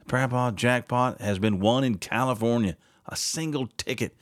[0.00, 2.76] The Powerball jackpot has been won in California.
[3.06, 4.14] A single ticket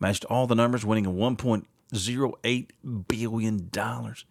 [0.00, 2.68] matched all the numbers, winning $1.08
[3.08, 3.70] billion.
[3.70, 4.22] Gosh,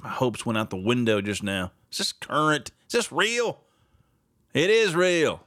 [0.00, 1.72] my hopes went out the window just now.
[1.90, 2.70] Is this current?
[2.86, 3.60] Is this real?
[4.52, 5.42] It is real.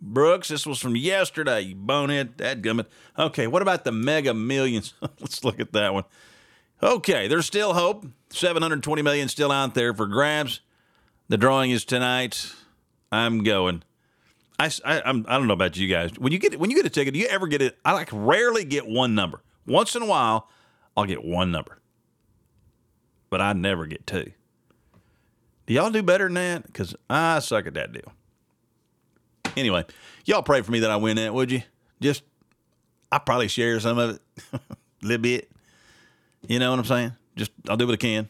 [0.00, 2.36] Brooks, this was from yesterday, you bonehead.
[2.36, 2.86] Dadgummit.
[3.18, 4.94] Okay, what about the mega millions?
[5.20, 6.04] Let's look at that one.
[6.82, 8.06] Okay, there's still hope.
[8.30, 10.60] 720 million still out there for grabs.
[11.28, 12.52] The drawing is tonight.
[13.10, 13.82] I'm going.
[14.60, 16.10] I, I, I'm, I don't know about you guys.
[16.18, 17.78] When you get when you get a ticket, do you ever get it?
[17.84, 19.42] I like rarely get one number.
[19.66, 20.48] Once in a while,
[20.96, 21.78] I'll get one number,
[23.30, 24.32] but I never get two.
[25.66, 26.66] Do y'all do better than that?
[26.66, 28.12] Because I suck at that deal.
[29.58, 29.84] Anyway,
[30.24, 31.62] y'all pray for me that I win that, would you?
[32.00, 32.22] Just,
[33.10, 34.60] I probably share some of it, a
[35.02, 35.50] little bit.
[36.46, 37.12] You know what I'm saying?
[37.36, 38.28] Just, I'll do what I can.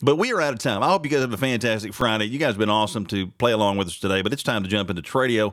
[0.00, 0.82] But we are out of time.
[0.82, 2.26] I hope you guys have a fantastic Friday.
[2.26, 4.68] You guys have been awesome to play along with us today, but it's time to
[4.68, 5.52] jump into Tradio.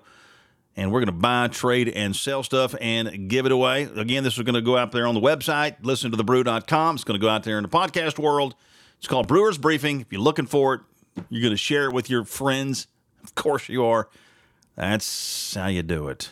[0.77, 3.83] And we're going to buy, trade, and sell stuff and give it away.
[3.95, 6.95] Again, this is going to go out there on the website, listen to thebrew.com.
[6.95, 8.55] It's going to go out there in the podcast world.
[8.97, 10.01] It's called Brewers Briefing.
[10.01, 10.81] If you're looking for it,
[11.29, 12.87] you're going to share it with your friends.
[13.23, 14.09] Of course you are.
[14.75, 16.31] That's how you do it.